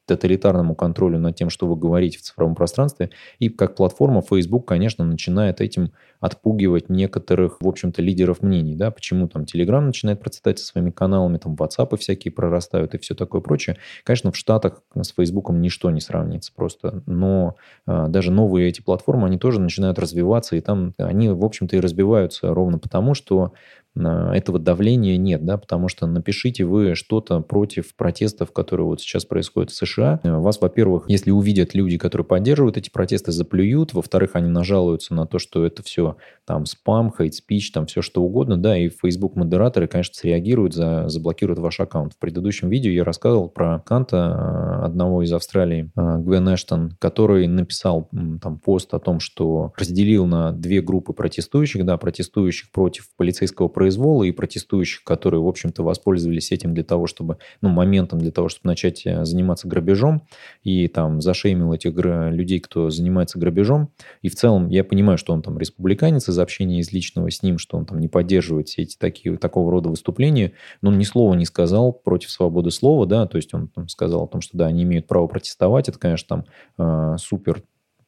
тоталитарному 0.05 0.75
контролю 0.75 1.19
над 1.19 1.35
тем, 1.35 1.49
что 1.49 1.67
вы 1.67 1.75
говорите 1.75 2.17
в 2.17 2.21
цифровом 2.21 2.55
пространстве. 2.55 3.09
И 3.39 3.49
как 3.49 3.75
платформа 3.75 4.21
Facebook, 4.21 4.67
конечно, 4.67 5.05
начинает 5.05 5.61
этим 5.61 5.91
отпугивать 6.19 6.89
некоторых, 6.89 7.57
в 7.61 7.67
общем-то, 7.67 8.01
лидеров 8.01 8.41
мнений, 8.41 8.75
да, 8.75 8.91
почему 8.91 9.27
там 9.27 9.43
Telegram 9.43 9.81
начинает 9.81 10.19
процветать 10.19 10.59
со 10.59 10.65
своими 10.65 10.89
каналами, 10.89 11.37
там 11.37 11.55
WhatsApp 11.55 11.97
всякие 11.97 12.31
прорастают 12.31 12.93
и 12.95 12.97
все 12.97 13.15
такое 13.15 13.41
прочее. 13.41 13.77
Конечно, 14.03 14.31
в 14.31 14.37
Штатах 14.37 14.81
с 14.95 15.13
Фейсбуком 15.13 15.61
ничто 15.61 15.89
не 15.91 16.01
сравнится 16.01 16.51
просто, 16.55 17.03
но 17.05 17.55
а, 17.85 18.07
даже 18.07 18.31
новые 18.31 18.69
эти 18.69 18.81
платформы, 18.81 19.27
они 19.27 19.37
тоже 19.37 19.59
начинают 19.59 19.99
развиваться, 19.99 20.55
и 20.55 20.61
там 20.61 20.93
они, 20.97 21.29
в 21.29 21.43
общем-то, 21.43 21.75
и 21.75 21.79
разбиваются 21.79 22.53
ровно 22.53 22.77
потому, 22.77 23.13
что 23.13 23.53
этого 23.95 24.59
давления 24.59 25.17
нет, 25.17 25.45
да, 25.45 25.57
потому 25.57 25.87
что 25.87 26.07
напишите 26.07 26.65
вы 26.65 26.95
что-то 26.95 27.41
против 27.41 27.95
протестов, 27.95 28.51
которые 28.51 28.87
вот 28.87 29.01
сейчас 29.01 29.25
происходят 29.25 29.71
в 29.71 29.75
США. 29.75 30.19
Вас, 30.23 30.59
во-первых, 30.59 31.05
если 31.07 31.31
увидят 31.31 31.75
люди, 31.75 31.97
которые 31.97 32.25
поддерживают 32.25 32.77
эти 32.77 32.89
протесты, 32.89 33.31
заплюют, 33.31 33.93
во-вторых, 33.93 34.31
они 34.33 34.49
нажалуются 34.49 35.13
на 35.13 35.27
то, 35.27 35.37
что 35.39 35.65
это 35.65 35.83
все 35.83 36.17
там 36.45 36.65
спам, 36.65 37.13
хейт-спич, 37.15 37.71
там 37.71 37.85
все 37.85 38.01
что 38.01 38.21
угодно, 38.23 38.57
да, 38.57 38.77
и 38.77 38.89
Facebook 38.89 39.35
модераторы, 39.35 39.87
конечно, 39.87 40.15
среагируют, 40.15 40.73
за, 40.73 41.07
заблокируют 41.07 41.59
ваш 41.59 41.79
аккаунт. 41.79 42.13
В 42.13 42.17
предыдущем 42.17 42.69
видео 42.69 42.91
я 42.91 43.03
рассказывал 43.03 43.49
про 43.49 43.75
аккаунта 43.75 44.17
а, 44.17 44.85
одного 44.85 45.23
из 45.23 45.31
Австралии, 45.31 45.91
а, 45.95 46.17
Гвен 46.17 46.53
Эштон, 46.53 46.97
который 46.99 47.47
написал 47.47 48.09
там 48.41 48.59
пост 48.59 48.93
о 48.93 48.99
том, 48.99 49.19
что 49.19 49.73
разделил 49.77 50.25
на 50.25 50.51
две 50.51 50.81
группы 50.81 51.13
протестующих, 51.13 51.85
да, 51.85 51.97
протестующих 51.97 52.71
против 52.71 53.07
полицейского 53.15 53.67
произвола 53.83 54.23
и 54.23 54.31
протестующих, 54.31 55.03
которые, 55.03 55.41
в 55.41 55.47
общем-то, 55.47 55.83
воспользовались 55.83 56.53
этим 56.53 56.73
для 56.73 56.85
того, 56.85 57.05
чтобы, 57.05 57.37
ну, 57.59 57.67
моментом 57.67 58.19
для 58.19 58.31
того, 58.31 58.47
чтобы 58.47 58.69
начать 58.69 59.05
э, 59.05 59.25
заниматься 59.25 59.67
грабежом, 59.67 60.25
и 60.63 60.87
там 60.87 61.21
зашеймил 61.21 61.73
этих 61.73 61.91
людей, 61.93 62.61
кто 62.61 62.89
занимается 62.89 63.37
грабежом. 63.37 63.89
И 64.21 64.29
в 64.29 64.35
целом 64.35 64.69
я 64.69 64.85
понимаю, 64.85 65.17
что 65.17 65.33
он 65.33 65.41
там 65.41 65.59
республиканец 65.59 66.29
из 66.29 66.39
общения 66.39 66.79
из 66.79 66.93
личного 66.93 67.29
с 67.29 67.43
ним, 67.43 67.57
что 67.57 67.75
он 67.75 67.85
там 67.85 67.99
не 67.99 68.07
поддерживает 68.07 68.69
все 68.69 68.83
эти 68.83 68.95
такие, 68.97 69.35
такого 69.35 69.69
рода 69.69 69.89
выступления, 69.89 70.53
но 70.81 70.89
он 70.89 70.97
ни 70.97 71.03
слова 71.03 71.33
не 71.33 71.43
сказал 71.43 71.91
против 71.91 72.31
свободы 72.31 72.71
слова, 72.71 73.05
да, 73.05 73.27
то 73.27 73.35
есть 73.35 73.53
он 73.53 73.67
там 73.67 73.89
сказал 73.89 74.23
о 74.23 74.27
том, 74.27 74.39
что 74.39 74.57
да, 74.57 74.67
они 74.67 74.83
имеют 74.83 75.07
право 75.07 75.27
протестовать, 75.27 75.89
это, 75.89 75.99
конечно, 75.99 76.45
там 76.77 77.13
э, 77.13 77.17
супер 77.17 77.63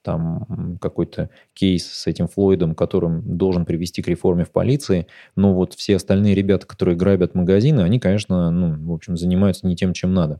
там 0.05 0.77
какой-то 0.79 1.29
кейс 1.53 1.85
с 1.85 2.07
этим 2.07 2.27
Флойдом, 2.27 2.75
которым 2.75 3.37
должен 3.37 3.65
привести 3.65 4.01
к 4.03 4.07
реформе 4.07 4.45
в 4.45 4.51
полиции, 4.51 5.07
но 5.35 5.53
вот 5.53 5.73
все 5.73 5.95
остальные 5.95 6.35
ребята, 6.35 6.67
которые 6.67 6.95
грабят 6.95 7.33
магазины, 7.33 7.81
они, 7.81 7.99
конечно, 7.99 8.51
ну, 8.51 8.75
в 8.91 8.93
общем, 8.93 9.17
занимаются 9.17 9.65
не 9.67 9.75
тем, 9.75 9.93
чем 9.93 10.13
надо. 10.13 10.39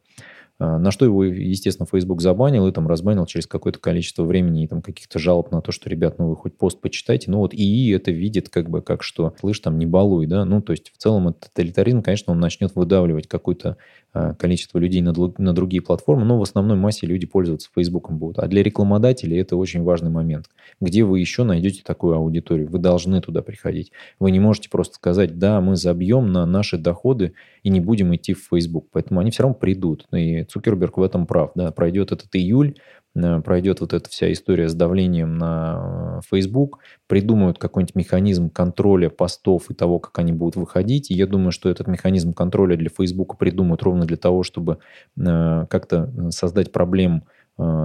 А, 0.58 0.80
на 0.80 0.91
что 0.91 1.04
его, 1.04 1.26
естественно, 1.26 1.86
Facebook 1.86 2.22
забанил 2.22 2.68
и 2.68 2.72
там 2.72 2.88
разбанил 2.88 3.26
через 3.26 3.46
какое-то 3.46 3.80
количество 3.80 4.24
времени 4.24 4.63
и 4.63 4.68
там 4.68 4.82
каких-то 4.82 5.20
жалоб 5.20 5.52
на 5.52 5.62
то, 5.62 5.72
что, 5.72 5.89
ребят, 5.89 6.18
ну 6.18 6.30
вы 6.30 6.36
хоть 6.38 6.58
пост 6.58 6.80
почитайте. 6.80 7.30
Ну 7.30 7.39
вот 7.39 7.54
ИИ 7.54 7.94
это 7.94 8.12
видит 8.12 8.50
как 8.50 8.70
бы 8.70 8.82
как 8.82 9.04
что, 9.04 9.34
слышь, 9.39 9.60
там 9.60 9.78
не 9.78 9.86
балуй, 9.86 10.28
да. 10.28 10.46
Ну 10.46 10.62
то 10.62 10.72
есть 10.72 10.94
в 10.94 10.98
целом 10.98 11.28
этот 11.30 11.52
тоталитаризм, 11.52 12.02
конечно, 12.02 12.32
он 12.32 12.39
начнет 12.39 12.74
выдавливать 12.76 13.28
какое-то 13.28 13.76
а, 14.13 14.34
количество 14.34 14.80
людей 14.80 15.02
на, 15.02 15.13
на 15.38 15.54
другие 15.54 15.82
платформы, 15.82 16.24
но 16.24 16.39
в 16.39 16.41
основной 16.41 16.78
массе 16.78 17.06
люди 17.06 17.26
пользоваться 17.26 17.70
Фейсбуком 17.76 18.18
будут. 18.18 18.39
А 18.39 18.48
для 18.48 18.63
рекламодателей 18.63 19.38
это 19.38 19.58
очень 19.58 19.84
важный 19.84 20.10
момент. 20.10 20.50
Где 20.80 21.04
вы 21.04 21.20
еще 21.20 21.44
найдете 21.44 21.82
такую 21.84 22.15
аудиторию? 22.15 22.70
Вы 22.70 22.80
должны 22.80 23.20
туда 23.20 23.41
приходить. 23.41 23.91
Вы 24.20 24.32
не 24.32 24.39
можете 24.39 24.70
просто 24.70 24.96
сказать, 24.96 25.38
да, 25.38 25.60
мы 25.60 25.76
забьем 25.76 26.32
на 26.32 26.46
наши 26.46 26.78
доходы 26.78 27.34
и 27.65 27.69
не 27.71 27.80
будем 27.80 28.15
идти 28.15 28.36
в 28.36 28.47
Facebook. 28.47 28.89
Поэтому 28.91 29.19
они 29.19 29.32
все 29.32 29.41
равно 29.41 29.56
придут. 29.56 30.06
И 30.13 30.43
Цукерберг 30.43 30.97
в 30.97 31.01
этом 31.01 31.25
прав. 31.25 31.51
Да, 31.56 31.71
пройдет 31.71 32.12
этот 32.12 32.28
июль, 32.36 32.75
э, 33.15 33.41
пройдет 33.41 33.82
вот 33.82 33.91
эта 33.93 34.08
вся 34.08 34.32
история 34.32 34.69
с 34.69 34.75
давлением 34.75 35.39
на 35.39 36.21
Facebook, 36.30 36.78
придумают 37.08 37.58
какой-нибудь 37.58 37.95
механизм 37.95 38.51
контроля 38.51 39.10
постов 39.10 39.71
и 39.71 39.73
того, 39.73 39.97
как 39.97 40.19
они 40.19 40.32
будут 40.32 40.58
выходить. 40.58 41.10
И 41.10 41.15
я 41.15 41.25
думаю, 41.25 41.51
что 41.51 41.67
этот 41.67 41.88
механизм 41.88 42.34
контроля 42.34 42.78
для 42.78 42.91
Facebook 42.95 43.39
придумают 43.39 43.82
ровно 43.82 44.06
для 44.06 44.17
того, 44.17 44.43
чтобы 44.43 44.78
как-то 45.17 46.30
создать 46.30 46.71
проблем 46.71 47.23
Э, 47.23 47.35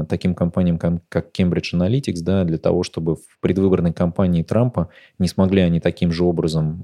таким 0.09 0.35
компаниям, 0.35 0.79
как 0.79 1.31
Cambridge 1.39 1.75
Analytics, 1.75 2.23
да, 2.23 2.45
для 2.45 2.59
того, 2.59 2.83
чтобы 2.83 3.17
в 3.17 3.39
предвыборной 3.41 3.93
кампании 3.93 4.43
Трампа 4.43 4.89
не 5.19 5.29
смогли 5.29 5.63
они 5.63 5.81
таким 5.81 6.11
же 6.11 6.25
образом 6.25 6.83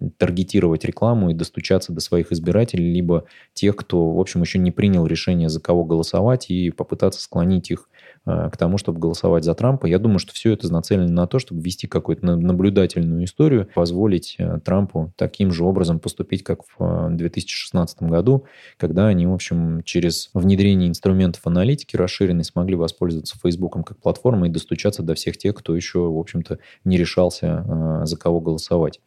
э, 0.00 0.08
таргетировать 0.18 0.84
рекламу 0.84 1.30
и 1.30 1.34
достучаться 1.34 1.92
до 1.92 2.00
своих 2.00 2.32
избирателей, 2.32 2.92
либо 2.92 3.24
тех, 3.54 3.74
кто, 3.76 4.10
в 4.12 4.20
общем, 4.20 4.42
еще 4.42 4.58
не 4.58 4.70
принял 4.70 5.06
решение, 5.06 5.48
за 5.48 5.60
кого 5.60 5.84
голосовать, 5.84 6.50
и 6.50 6.70
попытаться 6.70 7.22
склонить 7.22 7.70
их 7.70 7.88
Э, 7.88 7.95
к 8.26 8.56
тому, 8.56 8.76
чтобы 8.76 8.98
голосовать 8.98 9.44
за 9.44 9.54
Трампа. 9.54 9.86
Я 9.86 9.98
думаю, 9.98 10.18
что 10.18 10.32
все 10.32 10.52
это 10.52 10.70
нацелено 10.72 11.12
на 11.12 11.26
то, 11.28 11.38
чтобы 11.38 11.62
вести 11.62 11.86
какую-то 11.86 12.26
наблюдательную 12.26 13.24
историю, 13.24 13.68
позволить 13.74 14.34
э, 14.38 14.58
Трампу 14.64 15.12
таким 15.16 15.52
же 15.52 15.64
образом 15.64 16.00
поступить, 16.00 16.42
как 16.42 16.60
в 16.76 17.08
2016 17.10 17.98
э, 18.00 18.06
году, 18.06 18.44
когда 18.78 19.06
они, 19.06 19.26
в 19.26 19.32
общем, 19.32 19.82
через 19.84 20.30
внедрение 20.34 20.88
инструментов 20.88 21.46
аналитики 21.46 21.96
расширенной 21.96 22.44
смогли 22.44 22.74
воспользоваться 22.74 23.38
Фейсбуком 23.38 23.84
как 23.84 23.98
платформой 23.98 24.48
и 24.48 24.52
достучаться 24.52 25.02
до 25.02 25.14
всех 25.14 25.38
тех, 25.38 25.54
кто 25.54 25.76
еще, 25.76 26.00
в 26.00 26.18
общем-то, 26.18 26.58
не 26.84 26.96
решался 26.96 28.02
за 28.04 28.16
кого 28.16 28.40
голосовать. 28.40 29.00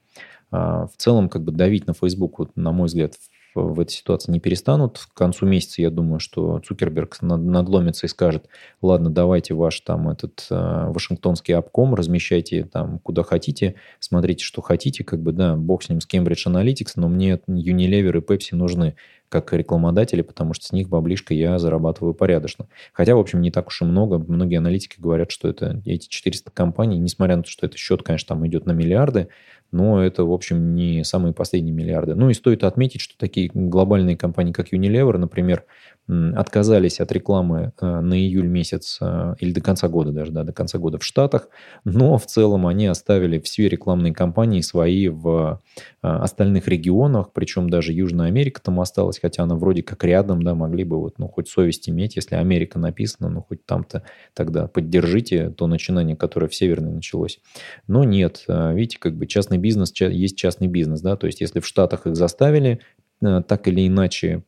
А, 0.52 0.88
в 0.88 0.96
целом, 0.98 1.30
как 1.30 1.44
бы 1.44 1.52
давить 1.52 1.88
на 1.88 1.94
Facebook, 1.94 2.52
на 2.56 2.72
мой 2.72 2.88
взгляд, 2.88 3.14
в 3.56 3.80
этой 3.80 3.92
ситуации 3.92 4.32
не 4.32 4.40
перестанут. 4.40 5.00
К 5.14 5.18
концу 5.18 5.46
месяца, 5.46 5.82
я 5.82 5.90
думаю, 5.90 6.20
что 6.20 6.60
Цукерберг 6.60 7.18
надломится 7.22 8.06
и 8.06 8.10
скажет, 8.10 8.48
ладно, 8.82 9.10
давайте 9.10 9.54
ваш 9.54 9.80
там 9.82 10.10
этот 10.10 10.46
э, 10.50 10.92
вашингтонский 10.92 11.56
обком, 11.56 11.96
размещайте 11.96 12.64
там 12.66 13.00
куда 13.00 13.24
хотите, 13.24 13.76
смотрите, 14.00 14.44
что 14.44 14.62
хотите, 14.62 15.04
как 15.04 15.22
бы, 15.22 15.32
да, 15.32 15.56
бог 15.56 15.84
с 15.84 15.90
ним, 15.90 16.02
с 16.02 16.08
Cambridge 16.08 16.48
Analytics, 16.48 16.94
но 16.96 17.10
мне 17.10 17.40
Unilever 17.48 18.18
и 18.18 18.22
Pepsi 18.22 18.56
нужны 18.56 18.96
как 19.30 19.54
рекламодатели, 19.54 20.22
потому 20.22 20.54
что 20.54 20.66
с 20.66 20.72
них 20.72 20.90
баблишко 20.90 21.34
я 21.34 21.60
зарабатываю 21.60 22.14
порядочно. 22.14 22.68
Хотя, 22.94 23.16
в 23.16 23.20
общем, 23.20 23.42
не 23.42 23.52
так 23.52 23.68
уж 23.68 23.82
и 23.82 23.86
много. 23.86 24.18
Многие 24.18 24.58
аналитики 24.58 25.00
говорят, 25.00 25.32
что 25.32 25.48
это 25.48 25.82
эти 25.86 26.08
400 26.08 26.52
компаний, 26.52 26.98
несмотря 26.98 27.38
на 27.38 27.44
то, 27.44 27.50
что 27.50 27.66
это 27.66 27.78
счет, 27.78 28.04
конечно, 28.04 28.36
там 28.36 28.46
идет 28.48 28.66
на 28.66 28.72
миллиарды, 28.72 29.30
но 29.72 30.04
это, 30.04 30.26
в 30.26 30.34
общем, 30.34 30.74
не 30.74 31.04
самые 31.04 31.34
последние 31.34 31.74
миллиарды. 31.74 32.16
Ну 32.16 32.30
и 32.30 32.34
стоит 32.34 32.64
отметить, 32.64 33.02
что 33.02 33.18
такие 33.18 33.52
глобальные 33.54 34.18
компании, 34.18 34.52
как 34.52 34.74
Unilever, 34.74 35.18
например, 35.18 35.66
отказались 36.10 37.00
от 37.00 37.12
рекламы 37.12 37.72
э, 37.80 38.00
на 38.00 38.16
июль 38.16 38.48
месяц 38.48 38.98
э, 39.00 39.36
или 39.40 39.52
до 39.52 39.62
конца 39.62 39.88
года 39.88 40.12
даже, 40.12 40.32
да, 40.32 40.44
до 40.44 40.52
конца 40.52 40.80
года 40.80 40.98
в 40.98 41.04
Штатах, 41.04 41.50
но 41.84 42.18
в 42.18 42.26
целом 42.26 42.66
они 42.66 42.88
оставили 42.88 43.38
все 43.40 43.70
рекламные 43.70 44.12
кампании 44.12 44.62
свои 44.62 45.08
в 45.08 45.62
э, 46.02 46.08
остальных 46.08 46.68
регионах, 46.68 47.32
причем 47.32 47.70
даже 47.70 47.94
Южная 47.94 48.28
Америка 48.28 48.60
там 48.60 48.80
осталась, 48.80 49.20
хотя 49.20 49.44
она 49.44 49.56
вроде 49.56 49.84
как 49.84 50.04
рядом, 50.04 50.42
да, 50.42 50.56
могли 50.56 50.84
бы 50.84 51.00
вот, 51.00 51.20
ну, 51.20 51.28
хоть 51.28 51.48
совесть 51.48 51.88
иметь, 51.90 52.16
если 52.16 52.36
Америка 52.36 52.80
написано, 52.80 53.30
ну, 53.30 53.44
хоть 53.48 53.64
там-то 53.68 54.02
тогда 54.34 54.68
поддержите 54.68 55.52
то 55.52 55.68
начинание, 55.68 56.16
которое 56.16 56.48
в 56.48 56.56
Северной 56.56 56.92
началось. 56.92 57.40
Но 57.88 58.04
нет, 58.04 58.46
видите, 58.48 58.98
как 59.00 59.16
бы 59.16 59.28
частный 59.28 59.60
бизнес 59.60 59.94
есть 60.00 60.38
частный 60.38 60.68
бизнес, 60.68 61.02
да, 61.02 61.16
то 61.16 61.28
есть 61.28 61.40
если 61.40 61.60
в 61.60 61.68
Штатах 61.68 62.08
их 62.08 62.16
заставили 62.16 62.80
так 63.22 63.68
или 63.68 63.88
иначе 63.88 64.44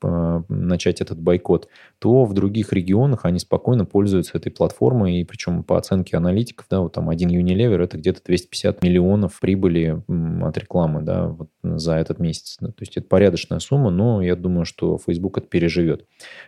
начать 0.50 1.02
этот 1.02 1.20
бойкот, 1.20 1.68
то 2.00 2.26
в 2.26 2.34
других 2.34 2.74
регионах 2.74 3.26
они 3.26 3.40
спокойно 3.40 3.86
пользуются 3.86 4.38
этой 4.38 4.52
платформой, 4.52 5.18
и 5.18 5.24
причем 5.24 5.64
по 5.64 5.78
оценке 5.78 6.18
аналитиков, 6.18 6.66
да, 6.70 6.80
вот 6.82 6.94
там 6.94 7.10
один 7.10 7.30
Unilever 7.30 7.84
это 7.84 7.98
где-то 7.98 8.22
250 8.26 8.84
миллионов 8.84 9.40
прибыли 9.40 10.02
от 10.42 10.58
рекламы, 10.58 11.02
да, 11.02 11.28
вот 11.28 11.50
за 11.64 11.96
этот 11.96 12.20
месяц. 12.20 12.58
То 12.60 12.74
есть 12.80 12.98
это 12.98 13.08
порядочная 13.08 13.60
сумма, 13.60 13.90
но 13.90 14.22
я 14.22 14.36
думаю, 14.36 14.66
что 14.66 14.98
Facebook 14.98 15.38
это 15.38 15.48
переживет. 15.48 16.06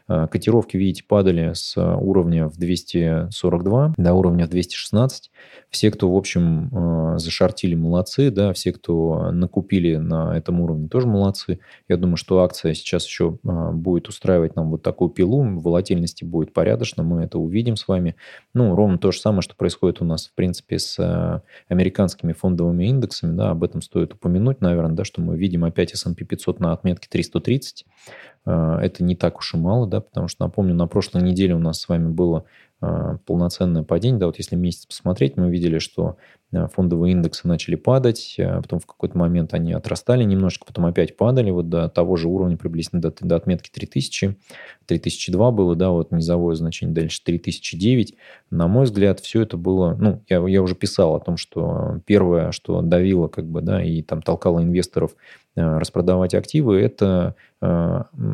Э, 0.08 0.28
котировки, 0.28 0.78
видите, 0.78 1.04
падали 1.08 1.52
с 1.54 1.78
уровня 1.78 2.48
в 2.48 2.58
242 2.58 3.94
до 3.98 4.14
уровня 4.14 4.46
в 4.46 4.50
216. 4.50 5.32
Все, 5.70 5.92
кто, 5.92 6.12
в 6.12 6.16
общем, 6.16 6.70
э, 7.16 7.20
зашортили, 7.20 7.76
молодцы, 7.76 8.32
да, 8.32 8.54
все, 8.54 8.72
кто 8.72 9.32
накупили 9.32 9.96
на 9.96 10.38
этом 10.38 10.62
уровне, 10.62 10.88
тоже 10.88 11.08
молодцы. 11.08 11.60
Я 11.88 11.98
думаю, 11.98 12.13
что 12.16 12.42
акция 12.42 12.74
сейчас 12.74 13.06
еще 13.06 13.38
э, 13.44 13.72
будет 13.72 14.08
устраивать 14.08 14.56
нам 14.56 14.72
вот 14.72 14.82
такую 14.82 15.10
пилу, 15.10 15.44
волатильности 15.60 16.24
будет 16.24 16.54
порядочно, 16.54 17.04
мы 17.04 17.24
это 17.24 17.40
увидим 17.40 17.76
с 17.76 17.88
вами. 17.88 18.16
Ну, 18.54 18.76
ровно 18.76 18.98
то 18.98 19.12
же 19.12 19.20
самое, 19.20 19.42
что 19.42 19.56
происходит 19.56 20.02
у 20.02 20.06
нас, 20.06 20.28
в 20.28 20.34
принципе, 20.34 20.80
с 20.80 20.98
э, 21.00 21.42
американскими 21.68 22.34
фондовыми 22.34 22.86
индексами, 22.86 23.36
да, 23.36 23.52
об 23.52 23.64
этом 23.64 23.82
стоит 23.82 24.14
упомянуть, 24.14 24.62
наверное, 24.62 24.96
да, 24.96 25.04
что 25.04 25.22
мы 25.22 25.38
видим 25.38 25.66
опять 25.66 25.94
S&P 25.94 26.26
500 26.26 26.60
на 26.60 26.74
отметке 26.74 27.08
330. 27.10 27.86
Это 28.46 29.04
не 29.04 29.16
так 29.16 29.38
уж 29.38 29.54
и 29.54 29.58
мало, 29.58 29.88
да, 29.88 30.02
потому 30.02 30.28
что, 30.28 30.44
напомню, 30.44 30.76
на 30.76 30.88
прошлой 30.88 31.22
неделе 31.22 31.56
у 31.56 31.60
нас 31.60 31.80
с 31.80 31.88
вами 31.88 32.10
было 32.10 32.44
а, 32.84 33.18
полноценное 33.26 33.84
падение. 33.84 34.20
Да, 34.20 34.26
вот 34.26 34.38
если 34.38 34.58
месяц 34.58 34.86
посмотреть, 34.86 35.38
мы 35.38 35.50
видели, 35.50 35.80
что 35.80 36.18
а, 36.52 36.68
фондовые 36.68 37.14
индексы 37.14 37.48
начали 37.48 37.76
падать, 37.76 38.36
а 38.38 38.62
потом 38.62 38.80
в 38.80 38.86
какой-то 38.86 39.18
момент 39.18 39.54
они 39.54 39.72
отрастали 39.72 40.26
немножко, 40.26 40.66
потом 40.66 40.88
опять 40.88 41.16
падали 41.16 41.50
вот 41.50 41.70
до 41.70 41.88
того 41.88 42.18
же 42.18 42.28
уровня 42.28 42.58
приблизительно 42.58 43.02
до, 43.02 43.14
до 43.22 43.38
отметки 43.38 43.70
3000. 43.72 44.38
3002 44.86 45.52
было, 45.52 45.78
да, 45.78 45.92
вот 45.92 46.12
низовое 46.12 46.56
значение, 46.56 46.94
дальше 46.94 47.24
3009. 47.24 48.16
На 48.50 48.68
мой 48.68 48.84
взгляд, 48.84 49.22
все 49.22 49.44
это 49.44 49.56
было, 49.56 49.96
ну, 49.98 50.22
я, 50.28 50.46
я 50.46 50.62
уже 50.62 50.76
писал 50.76 51.16
о 51.16 51.22
том, 51.22 51.38
что 51.38 52.02
первое, 52.06 52.52
что 52.52 52.82
давило 52.82 53.30
как 53.30 53.46
бы, 53.46 53.62
да, 53.62 53.82
и 53.82 54.02
там 54.02 54.22
толкало 54.22 54.62
инвесторов 54.62 55.16
распродавать 55.56 56.34
активы, 56.34 56.82
это 56.82 57.36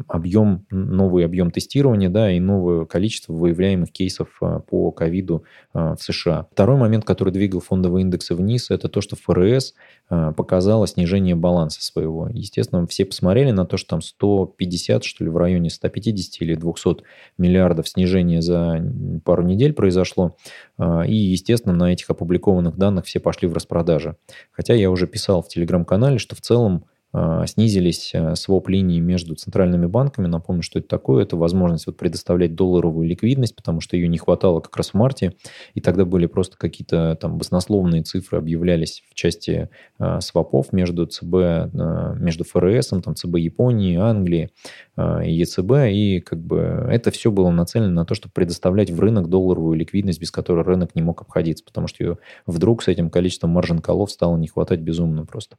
объем, 0.07 0.65
новый 0.69 1.25
объем 1.25 1.51
тестирования, 1.51 2.09
да, 2.09 2.31
и 2.31 2.39
новое 2.39 2.85
количество 2.85 3.33
выявляемых 3.33 3.91
кейсов 3.91 4.29
а, 4.41 4.59
по 4.59 4.91
ковиду 4.91 5.43
а, 5.73 5.95
в 5.95 6.03
США. 6.03 6.47
Второй 6.51 6.77
момент, 6.77 7.05
который 7.05 7.31
двигал 7.31 7.59
фондовые 7.59 8.03
индексы 8.03 8.35
вниз, 8.35 8.71
это 8.71 8.89
то, 8.89 9.01
что 9.01 9.15
ФРС 9.15 9.73
а, 10.09 10.31
показало 10.33 10.87
снижение 10.87 11.35
баланса 11.35 11.83
своего. 11.83 12.29
Естественно, 12.31 12.85
все 12.87 13.05
посмотрели 13.05 13.51
на 13.51 13.65
то, 13.65 13.77
что 13.77 13.89
там 13.89 14.01
150, 14.01 15.03
что 15.03 15.23
ли, 15.23 15.29
в 15.29 15.37
районе 15.37 15.69
150 15.69 16.41
или 16.41 16.55
200 16.55 17.03
миллиардов 17.37 17.87
снижения 17.87 18.41
за 18.41 18.83
пару 19.23 19.43
недель 19.43 19.73
произошло. 19.73 20.35
И, 21.05 21.15
естественно, 21.15 21.75
на 21.75 21.91
этих 21.91 22.09
опубликованных 22.09 22.77
данных 22.77 23.05
все 23.05 23.19
пошли 23.19 23.47
в 23.47 23.53
распродажи. 23.53 24.15
Хотя 24.51 24.73
я 24.73 24.89
уже 24.89 25.07
писал 25.07 25.41
в 25.41 25.49
телеграм-канале, 25.49 26.17
что 26.19 26.35
в 26.35 26.41
целом 26.41 26.85
снизились 27.47 28.11
а, 28.13 28.35
своп-линии 28.35 28.99
между 28.99 29.35
центральными 29.35 29.87
банками. 29.87 30.27
Напомню, 30.27 30.61
что 30.61 30.77
это 30.77 30.87
такое. 30.87 31.23
Это 31.23 31.37
возможность 31.37 31.87
вот 31.87 31.97
предоставлять 31.97 32.53
долларовую 32.53 33.07
ликвидность, 33.07 33.55
потому 33.55 33.81
что 33.81 33.97
ее 33.97 34.07
не 34.07 34.19
хватало 34.19 34.59
как 34.59 34.75
раз 34.77 34.91
в 34.91 34.93
марте. 34.93 35.33
И 35.73 35.81
тогда 35.81 36.05
были 36.05 36.27
просто 36.27 36.57
какие-то 36.57 37.17
там 37.19 37.37
баснословные 37.37 38.03
цифры 38.03 38.37
объявлялись 38.37 39.03
в 39.09 39.15
части 39.15 39.69
э, 39.97 40.19
свопов 40.21 40.71
между 40.71 41.07
ЦБ, 41.07 41.33
э, 41.33 42.15
между 42.19 42.43
ФРС, 42.43 42.89
там 42.89 43.15
ЦБ 43.15 43.37
Японии, 43.37 43.97
Англии 43.97 44.51
э, 44.95 45.21
ЕЦБ. 45.25 45.71
И 45.89 46.19
как 46.19 46.39
бы 46.39 46.87
это 46.91 47.09
все 47.09 47.31
было 47.31 47.49
нацелено 47.49 47.91
на 47.91 48.05
то, 48.05 48.13
чтобы 48.13 48.33
предоставлять 48.33 48.91
в 48.91 48.99
рынок 48.99 49.29
долларовую 49.29 49.75
ликвидность, 49.75 50.21
без 50.21 50.29
которой 50.29 50.63
рынок 50.63 50.93
не 50.93 51.01
мог 51.01 51.21
обходиться, 51.21 51.65
потому 51.65 51.87
что 51.87 52.03
ее 52.03 52.17
вдруг 52.45 52.83
с 52.83 52.87
этим 52.87 53.09
количеством 53.09 53.49
маржин 53.49 53.79
колов 53.79 54.11
стало 54.11 54.37
не 54.37 54.47
хватать 54.47 54.79
безумно 54.79 55.25
просто. 55.25 55.57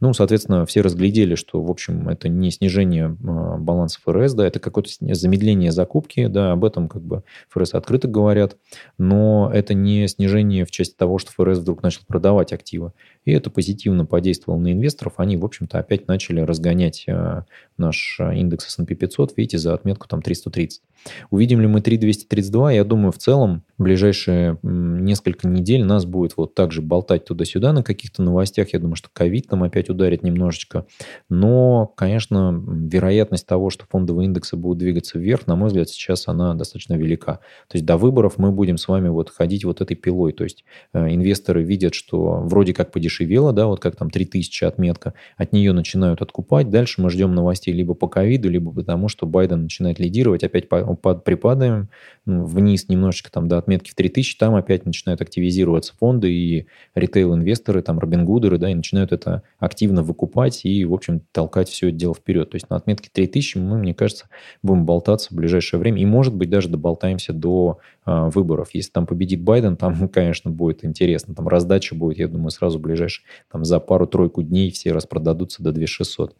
Ну, 0.00 0.14
соответственно, 0.14 0.64
все 0.64 0.85
разглядели, 0.86 1.34
что, 1.34 1.62
в 1.62 1.70
общем, 1.70 2.08
это 2.08 2.28
не 2.28 2.50
снижение 2.50 3.06
а, 3.06 3.58
баланса 3.58 4.00
ФРС, 4.04 4.34
да, 4.34 4.46
это 4.46 4.58
какое-то 4.58 4.90
замедление 5.14 5.72
закупки, 5.72 6.26
да, 6.26 6.52
об 6.52 6.64
этом 6.64 6.88
как 6.88 7.02
бы 7.02 7.22
ФРС 7.50 7.74
открыто 7.74 8.08
говорят, 8.08 8.56
но 8.98 9.50
это 9.52 9.74
не 9.74 10.08
снижение 10.08 10.64
в 10.64 10.70
части 10.70 10.94
того, 10.96 11.18
что 11.18 11.32
ФРС 11.32 11.58
вдруг 11.58 11.82
начал 11.82 12.02
продавать 12.06 12.52
активы. 12.52 12.92
И 13.24 13.32
это 13.32 13.50
позитивно 13.50 14.06
подействовало 14.06 14.58
на 14.60 14.72
инвесторов. 14.72 15.14
Они, 15.16 15.36
в 15.36 15.44
общем-то, 15.44 15.78
опять 15.78 16.08
начали 16.08 16.40
разгонять 16.40 17.04
а, 17.08 17.44
наш 17.76 18.18
а, 18.20 18.32
индекс 18.32 18.66
S&P 18.66 18.94
500, 18.94 19.36
видите, 19.36 19.58
за 19.58 19.74
отметку 19.74 20.08
там 20.08 20.22
330. 20.22 20.82
Увидим 21.30 21.60
ли 21.60 21.66
мы 21.66 21.80
3232? 21.80 22.72
Я 22.72 22.84
думаю, 22.84 23.12
в 23.12 23.18
целом 23.18 23.62
ближайшие 23.78 24.58
несколько 24.62 25.46
недель 25.48 25.84
нас 25.84 26.04
будет 26.04 26.36
вот 26.36 26.54
так 26.54 26.72
же 26.72 26.82
болтать 26.82 27.24
туда-сюда 27.24 27.72
на 27.72 27.82
каких-то 27.82 28.22
новостях. 28.22 28.72
Я 28.72 28.78
думаю, 28.78 28.96
что 28.96 29.08
ковид 29.12 29.48
там 29.48 29.62
опять 29.62 29.90
ударит 29.90 30.22
немножечко. 30.22 30.86
Но, 31.28 31.86
конечно, 31.96 32.62
вероятность 32.66 33.46
того, 33.46 33.70
что 33.70 33.84
фондовые 33.90 34.26
индексы 34.26 34.56
будут 34.56 34.78
двигаться 34.78 35.18
вверх, 35.18 35.46
на 35.46 35.56
мой 35.56 35.68
взгляд, 35.68 35.88
сейчас 35.88 36.28
она 36.28 36.54
достаточно 36.54 36.94
велика. 36.94 37.34
То 37.68 37.76
есть 37.76 37.84
до 37.84 37.96
выборов 37.96 38.34
мы 38.38 38.50
будем 38.50 38.78
с 38.78 38.88
вами 38.88 39.08
вот 39.08 39.30
ходить 39.30 39.64
вот 39.64 39.80
этой 39.80 39.94
пилой. 39.94 40.32
То 40.32 40.44
есть 40.44 40.64
э, 40.92 41.14
инвесторы 41.14 41.62
видят, 41.62 41.94
что 41.94 42.40
вроде 42.44 42.72
как 42.72 42.92
подешевело, 42.92 43.52
да, 43.52 43.66
вот 43.66 43.80
как 43.80 43.96
там 43.96 44.10
3000 44.10 44.64
отметка, 44.64 45.14
от 45.36 45.52
нее 45.52 45.72
начинают 45.72 46.22
откупать. 46.22 46.70
Дальше 46.70 47.02
мы 47.02 47.10
ждем 47.10 47.34
новостей 47.34 47.74
либо 47.74 47.94
по 47.94 48.08
ковиду, 48.08 48.48
либо 48.48 48.72
потому, 48.72 49.08
что 49.08 49.26
Байден 49.26 49.64
начинает 49.64 49.98
лидировать, 49.98 50.44
опять 50.44 50.68
припадаем 50.68 51.88
вниз 52.24 52.88
немножечко 52.88 53.30
там 53.30 53.48
до 53.48 53.58
отметки 53.66 53.90
в 53.90 53.94
3000, 53.94 54.38
там 54.38 54.54
опять 54.54 54.86
начинают 54.86 55.20
активизироваться 55.20 55.94
фонды 55.98 56.32
и 56.32 56.66
ритейл-инвесторы, 56.94 57.82
там 57.82 57.98
Робингудеры, 57.98 58.58
да, 58.58 58.70
и 58.70 58.74
начинают 58.74 59.12
это 59.12 59.42
активно 59.58 60.02
выкупать 60.02 60.64
и, 60.64 60.84
в 60.84 60.94
общем, 60.94 61.20
толкать 61.32 61.68
все 61.68 61.88
это 61.88 61.96
дело 61.96 62.14
вперед. 62.14 62.50
То 62.50 62.56
есть 62.56 62.70
на 62.70 62.76
отметке 62.76 63.10
3000 63.12 63.58
мы, 63.58 63.78
мне 63.78 63.94
кажется, 63.94 64.28
будем 64.62 64.86
болтаться 64.86 65.28
в 65.30 65.36
ближайшее 65.36 65.80
время 65.80 66.00
и, 66.00 66.06
может 66.06 66.34
быть, 66.34 66.48
даже 66.48 66.68
доболтаемся 66.68 67.32
до 67.32 67.80
э, 68.06 68.30
выборов. 68.32 68.70
Если 68.72 68.90
там 68.90 69.06
победит 69.06 69.42
Байден, 69.42 69.76
там, 69.76 70.08
конечно, 70.12 70.50
будет 70.50 70.84
интересно. 70.84 71.34
Там 71.34 71.48
раздача 71.48 71.94
будет, 71.94 72.18
я 72.18 72.28
думаю, 72.28 72.50
сразу 72.50 72.78
ближайшие, 72.78 73.26
там 73.50 73.64
за 73.64 73.80
пару-тройку 73.80 74.42
дней 74.42 74.70
все 74.70 74.92
распродадутся 74.92 75.62
до 75.62 75.72
2600. 75.72 76.36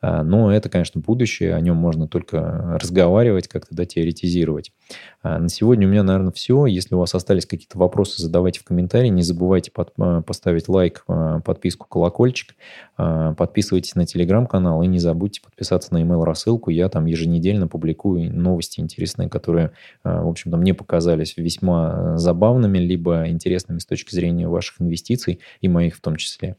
А, 0.00 0.22
но 0.22 0.52
это, 0.52 0.68
конечно, 0.68 1.00
будущее, 1.00 1.54
о 1.54 1.60
нем 1.60 1.76
можно 1.76 2.06
только 2.06 2.78
разговаривать, 2.80 3.48
как-то 3.48 3.74
да, 3.74 3.84
теоретизировать. 3.84 4.72
А, 5.22 5.38
на 5.38 5.48
сегодня 5.48 5.88
у 5.88 5.90
меня, 5.90 6.02
наверное, 6.02 6.32
все. 6.32 6.66
Если 6.66 6.94
у 6.94 6.98
вас 6.98 7.14
остались 7.14 7.46
какие-то 7.46 7.78
вопросы, 7.78 8.22
задавайте 8.22 8.60
в 8.60 8.64
комментарии. 8.64 9.08
Не 9.08 9.22
забывайте 9.22 9.70
под, 9.72 9.92
а, 9.98 10.22
поставить 10.22 10.68
лайк, 10.68 11.04
подписку, 11.44 11.86
колокольчик. 11.88 12.54
Подписывайтесь 12.96 13.94
на 13.94 14.06
телеграм-канал 14.06 14.82
и 14.82 14.86
не 14.86 14.98
забудьте 14.98 15.40
подписаться 15.40 15.92
на 15.94 16.02
email 16.02 16.24
рассылку. 16.24 16.70
Я 16.70 16.88
там 16.88 17.06
еженедельно 17.06 17.68
публикую 17.68 18.34
новости 18.34 18.80
интересные, 18.80 19.28
которые, 19.28 19.72
в 20.04 20.28
общем-то, 20.28 20.56
мне 20.56 20.74
показались 20.74 21.36
весьма 21.36 22.16
забавными, 22.18 22.78
либо 22.78 23.28
интересными 23.28 23.78
с 23.78 23.86
точки 23.86 24.14
зрения 24.14 24.48
ваших 24.48 24.80
инвестиций 24.80 25.40
и 25.60 25.68
моих 25.68 25.96
в 25.96 26.00
том 26.00 26.16
числе. 26.16 26.56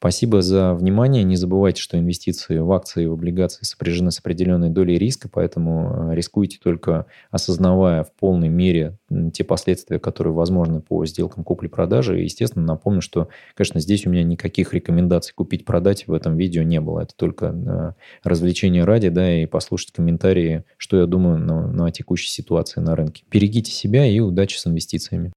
Спасибо 0.00 0.42
за 0.42 0.74
внимание. 0.74 1.24
Не 1.24 1.34
забывайте, 1.34 1.82
что 1.82 1.98
инвестиции 1.98 2.58
в 2.58 2.70
акции 2.70 3.02
и 3.02 3.06
в 3.08 3.14
облигации 3.14 3.64
сопряжены 3.64 4.12
с 4.12 4.20
определенной 4.20 4.70
долей 4.70 4.96
риска, 4.96 5.28
поэтому 5.28 6.10
э, 6.12 6.14
рискуйте 6.14 6.60
только 6.62 7.06
осознавая 7.32 8.04
в 8.04 8.12
полной 8.12 8.48
мере 8.48 8.96
те 9.34 9.42
последствия, 9.42 9.98
которые 9.98 10.34
возможны 10.34 10.80
по 10.80 11.04
сделкам 11.04 11.42
купли-продажи. 11.42 12.20
И, 12.20 12.24
естественно, 12.24 12.64
напомню, 12.64 13.00
что, 13.00 13.26
конечно, 13.56 13.80
здесь 13.80 14.06
у 14.06 14.10
меня 14.10 14.22
никаких 14.22 14.72
рекомендаций 14.72 15.34
купить-продать 15.34 16.06
в 16.06 16.12
этом 16.12 16.36
видео 16.36 16.62
не 16.62 16.80
было. 16.80 17.00
Это 17.00 17.16
только 17.16 17.46
э, 17.46 17.92
развлечение 18.22 18.84
ради, 18.84 19.08
да, 19.08 19.42
и 19.42 19.46
послушать 19.46 19.90
комментарии, 19.90 20.62
что 20.76 21.00
я 21.00 21.06
думаю 21.06 21.38
на, 21.38 21.66
на 21.66 21.90
текущей 21.90 22.28
ситуации 22.28 22.78
на 22.78 22.94
рынке. 22.94 23.24
Берегите 23.32 23.72
себя 23.72 24.06
и 24.06 24.20
удачи 24.20 24.58
с 24.58 24.66
инвестициями. 24.68 25.26